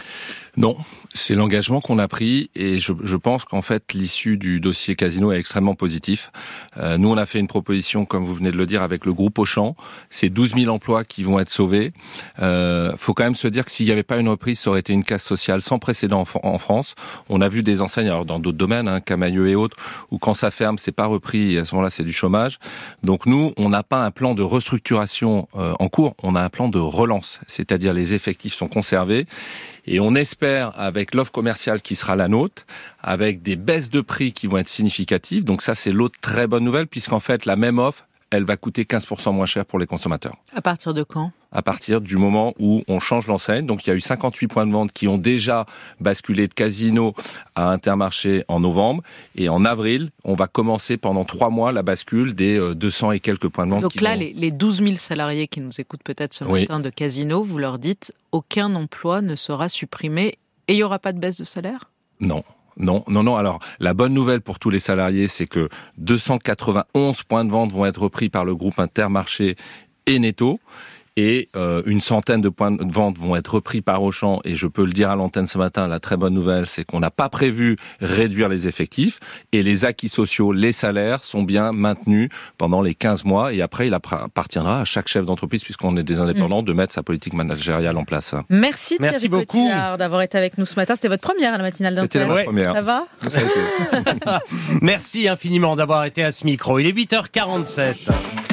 Non, 0.57 0.77
c'est 1.15 1.35
l'engagement 1.35 1.81
qu'on 1.81 1.99
a 1.99 2.09
pris 2.09 2.51
et 2.55 2.79
je, 2.79 2.93
je 3.03 3.17
pense 3.17 3.45
qu'en 3.45 3.63
fait 3.63 3.93
l'issue 3.95 4.37
du 4.37 4.61
dossier 4.61 4.97
Casino 4.97 5.33
est 5.33 5.39
extrêmement 5.39 5.75
positif. 5.75 6.31
Euh, 6.77 6.99
nous, 6.99 7.09
on 7.09 7.17
a 7.17 7.27
fait 7.27 7.39
une 7.39 7.47
proposition, 7.47 8.05
comme 8.05 8.25
vous 8.25 8.35
venez 8.35 8.51
de 8.51 8.57
le 8.57 8.67
dire, 8.67 8.83
avec 8.83 9.05
le 9.05 9.13
groupe 9.13 9.39
Auchan. 9.39 9.77
C'est 10.11 10.29
12 10.29 10.55
000 10.55 10.75
emplois 10.75 11.05
qui 11.05 11.25
vont 11.25 11.39
être 11.39 11.51
sauvés. 11.51 11.93
Euh, 12.41 12.93
faut 12.97 13.15
quand 13.15 13.25
même 13.25 13.35
se 13.35 13.49
dire 13.49 13.65
que 13.65 13.71
s'il 13.71 13.87
n'y 13.87 13.93
avait 13.93 14.03
pas 14.03 14.19
une 14.19 14.29
reprise, 14.29 14.59
ça 14.61 14.71
aurait 14.71 14.81
été 14.81 14.93
une 14.93 15.05
casse 15.05 15.25
sociale 15.25 15.63
sans 15.63 15.79
précédent 15.79 16.25
en, 16.43 16.59
France. 16.59 16.95
On 17.29 17.41
a 17.41 17.49
vu 17.49 17.63
des 17.63 17.83
enseignes, 17.83 18.09
alors 18.09 18.25
dans 18.25 18.39
d'autres 18.39 18.59
domaines, 18.59 18.89
hein, 18.89 19.01
Camailleux 19.01 19.49
et 19.49 19.55
autres, 19.55 19.77
où 20.11 20.19
quand 20.19 20.35
ça 20.35 20.51
ferme, 20.51 20.77
c'est 20.79 20.93
pas 20.93 21.07
repris 21.07 21.55
et 21.55 21.59
à 21.59 21.65
ce 21.65 21.75
moment-là, 21.75 21.91
c'est 21.91 22.05
du 22.05 22.13
chômage. 22.13 22.59
Donc 23.03 23.27
nous, 23.27 23.53
on 23.57 23.69
n'a 23.69 23.83
pas 23.83 24.05
un 24.05 24.11
plan 24.11 24.35
de 24.35 24.43
restructuration 24.43 25.49
euh, 25.57 25.75
en 25.79 25.89
cours, 25.89 26.15
on 26.23 26.35
a 26.35 26.43
un 26.43 26.49
plan 26.49 26.69
de 26.69 26.79
relance, 26.79 27.41
c'est-à-dire 27.47 27.93
les 27.93 28.15
effectifs 28.15 28.55
sont 28.55 28.69
conservés 28.69 29.27
et 29.89 30.01
on 30.01 30.15
espère, 30.15 30.79
avec 30.79 31.15
l'offre 31.15 31.33
commerciale 31.33 31.83
qui 31.83 31.95
sera 31.95 32.15
la 32.15 32.29
nôtre, 32.29 32.67
avec 33.01 33.43
des 33.43 33.57
baisses 33.57 33.91
de 33.91 34.01
prix 34.01 34.33
qui 34.33 34.47
vont 34.47 34.59
être 34.59 34.69
significatives, 34.69 35.45
donc 35.45 35.63
ça 35.63 35.75
c'est 35.75 35.93
l'autre 35.93 36.19
très 36.21 36.47
bonne 36.47 36.65
nouvelle, 36.65 36.87
puisqu'en 36.87 37.21
fait 37.21 37.47
la 37.47 37.57
même 37.57 37.79
offre, 37.79 38.08
elle 38.31 38.45
va 38.45 38.57
coûter 38.57 38.85
15% 38.85 39.33
moins 39.33 39.47
cher 39.47 39.65
pour 39.65 39.79
les 39.79 39.87
consommateurs. 39.87 40.37
À 40.55 40.61
partir 40.61 40.95
de 40.95 41.03
quand? 41.03 41.33
À 41.51 41.63
partir 41.63 42.03
du 42.03 42.19
moment 42.19 42.53
où 42.59 42.83
on 42.89 43.01
change 43.01 43.27
l'enseigne. 43.27 43.65
Donc 43.65 43.87
il 43.87 43.91
y 43.91 43.93
a 43.93 43.97
eu 43.97 44.01
58 44.01 44.49
points 44.49 44.67
de 44.67 44.73
vente 44.73 44.93
qui 44.93 45.09
ont 45.09 45.17
déjà 45.17 45.65
basculé 45.99 46.47
de 46.47 46.53
Casino 46.53 47.15
à 47.55 47.71
Intermarché 47.71 48.45
en 48.49 48.61
novembre. 48.61 49.03
Et 49.35 49.49
en 49.49 49.65
avril, 49.65 50.11
on 50.25 50.35
va 50.35 50.47
commencer 50.47 50.99
pendant 50.99 51.25
trois 51.25 51.49
mois 51.49 51.73
la 51.73 51.83
bascule 51.83 52.35
des 52.35 52.75
200 52.75 53.09
euh, 53.09 53.13
et 53.13 53.21
quelques 53.21 53.49
points 53.49 53.67
de 53.67 53.71
vente. 53.71 53.83
Donc 53.83 54.01
là, 54.01 54.15
les 54.15 54.51
12 54.51 54.83
000 54.83 54.95
salariés 54.97 55.49
qui 55.49 55.61
nous 55.61 55.81
écoutent 55.81 56.03
peut-être 56.03 56.35
ce 56.35 56.45
matin 56.45 56.81
de 56.81 56.91
Casino, 56.91 57.43
vous 57.43 57.59
leur 57.59 57.79
dites 57.79 58.13
aucun 58.33 58.75
emploi 58.75 59.23
ne 59.23 59.37
sera 59.37 59.71
supprimé 59.71 60.39
et 60.69 60.75
il 60.75 60.77
n'y 60.77 60.83
aura 60.83 60.99
pas 60.99 61.13
de 61.13 61.19
baisse 61.19 61.39
de 61.39 61.45
salaire? 61.45 61.91
Non. 62.21 62.45
Non, 62.79 63.05
non, 63.09 63.23
non. 63.23 63.37
Alors, 63.37 63.59
la 63.81 63.95
bonne 63.95 64.15
nouvelle 64.15 64.41
pour 64.41 64.59
tous 64.59 64.71
les 64.71 64.79
salariés, 64.79 65.27
c'est 65.27 65.47
que 65.47 65.69
291 65.99 67.23
points 67.25 67.45
de 67.45 67.51
vente 67.51 67.73
vont 67.73 67.85
être 67.85 68.03
repris 68.03 68.29
par 68.29 68.45
le 68.45 68.55
groupe 68.55 68.79
Intermarché 68.79 69.57
et 70.07 70.19
Netto 70.19 70.61
et 71.19 71.49
euh, 71.57 71.83
une 71.85 72.01
centaine 72.01 72.41
de 72.41 72.49
points 72.49 72.71
de 72.71 72.93
vente 72.93 73.19
vont 73.19 73.35
être 73.35 73.55
repris 73.55 73.81
par 73.81 74.05
Auchan. 74.05 74.39
Et 74.45 74.55
je 74.55 74.69
peux 74.69 74.85
le 74.85 74.93
dire 74.93 75.11
à 75.11 75.17
l'antenne 75.17 75.49
ce 75.49 75.59
matin, 75.59 75.89
la 75.89 75.99
très 75.99 76.17
bonne 76.17 76.33
nouvelle, 76.33 76.69
c'est 76.69 76.85
qu'on 76.85 77.01
n'a 77.01 77.11
pas 77.11 77.29
prévu 77.29 77.77
réduire 78.01 78.49
les 78.49 78.69
effectifs 78.69 79.19
et 79.51 79.65
les 79.65 79.85
acquis 79.85 80.09
sociaux, 80.09 80.53
les 80.53 80.71
salaires 80.71 81.25
sont 81.25 81.43
bien 81.43 81.73
maintenus 81.73 82.29
pendant 82.57 82.83
les 82.83 82.95
15 82.95 83.25
mois. 83.25 83.53
Et 83.53 83.63
après, 83.63 83.89
il 83.89 83.95
appartiendra 83.95 84.83
à 84.83 84.85
chaque 84.85 85.09
chef 85.09 85.27
d'entreprise, 85.27 85.65
puisqu'on 85.65 85.97
est 85.97 86.05
des 86.05 86.21
indépendants, 86.21 86.63
de 86.63 86.73
mettre 86.73 86.95
sa 86.95 87.03
politique 87.03 87.33
managériale 87.33 87.97
en 87.97 88.05
place. 88.05 88.37
Merci, 88.49 88.97
Thierry 88.99 89.29
beaucoup 89.29 89.69
d'avoir 89.99 90.23
été 90.23 90.39
avec 90.39 90.57
nous 90.57 90.67
ce 90.67 90.77
matin. 90.77 90.95
C'était 90.95 91.09
votre 91.09 91.29
première 91.29 91.53
à 91.53 91.57
la 91.57 91.65
matinale 91.65 91.97
d'antenne. 91.97 92.23
C'était 92.23 92.33
la 92.33 92.45
première. 92.45 92.75
Ça 92.75 92.83
va 92.83 93.07
Merci 94.83 95.29
infiniment 95.29 95.75
d'avoir 95.75 96.05
été 96.05 96.23
à 96.23 96.31
ce 96.31 96.45
micro. 96.45 96.79
Il 96.79 96.87
est 96.87 96.93
8h47. 96.93 98.48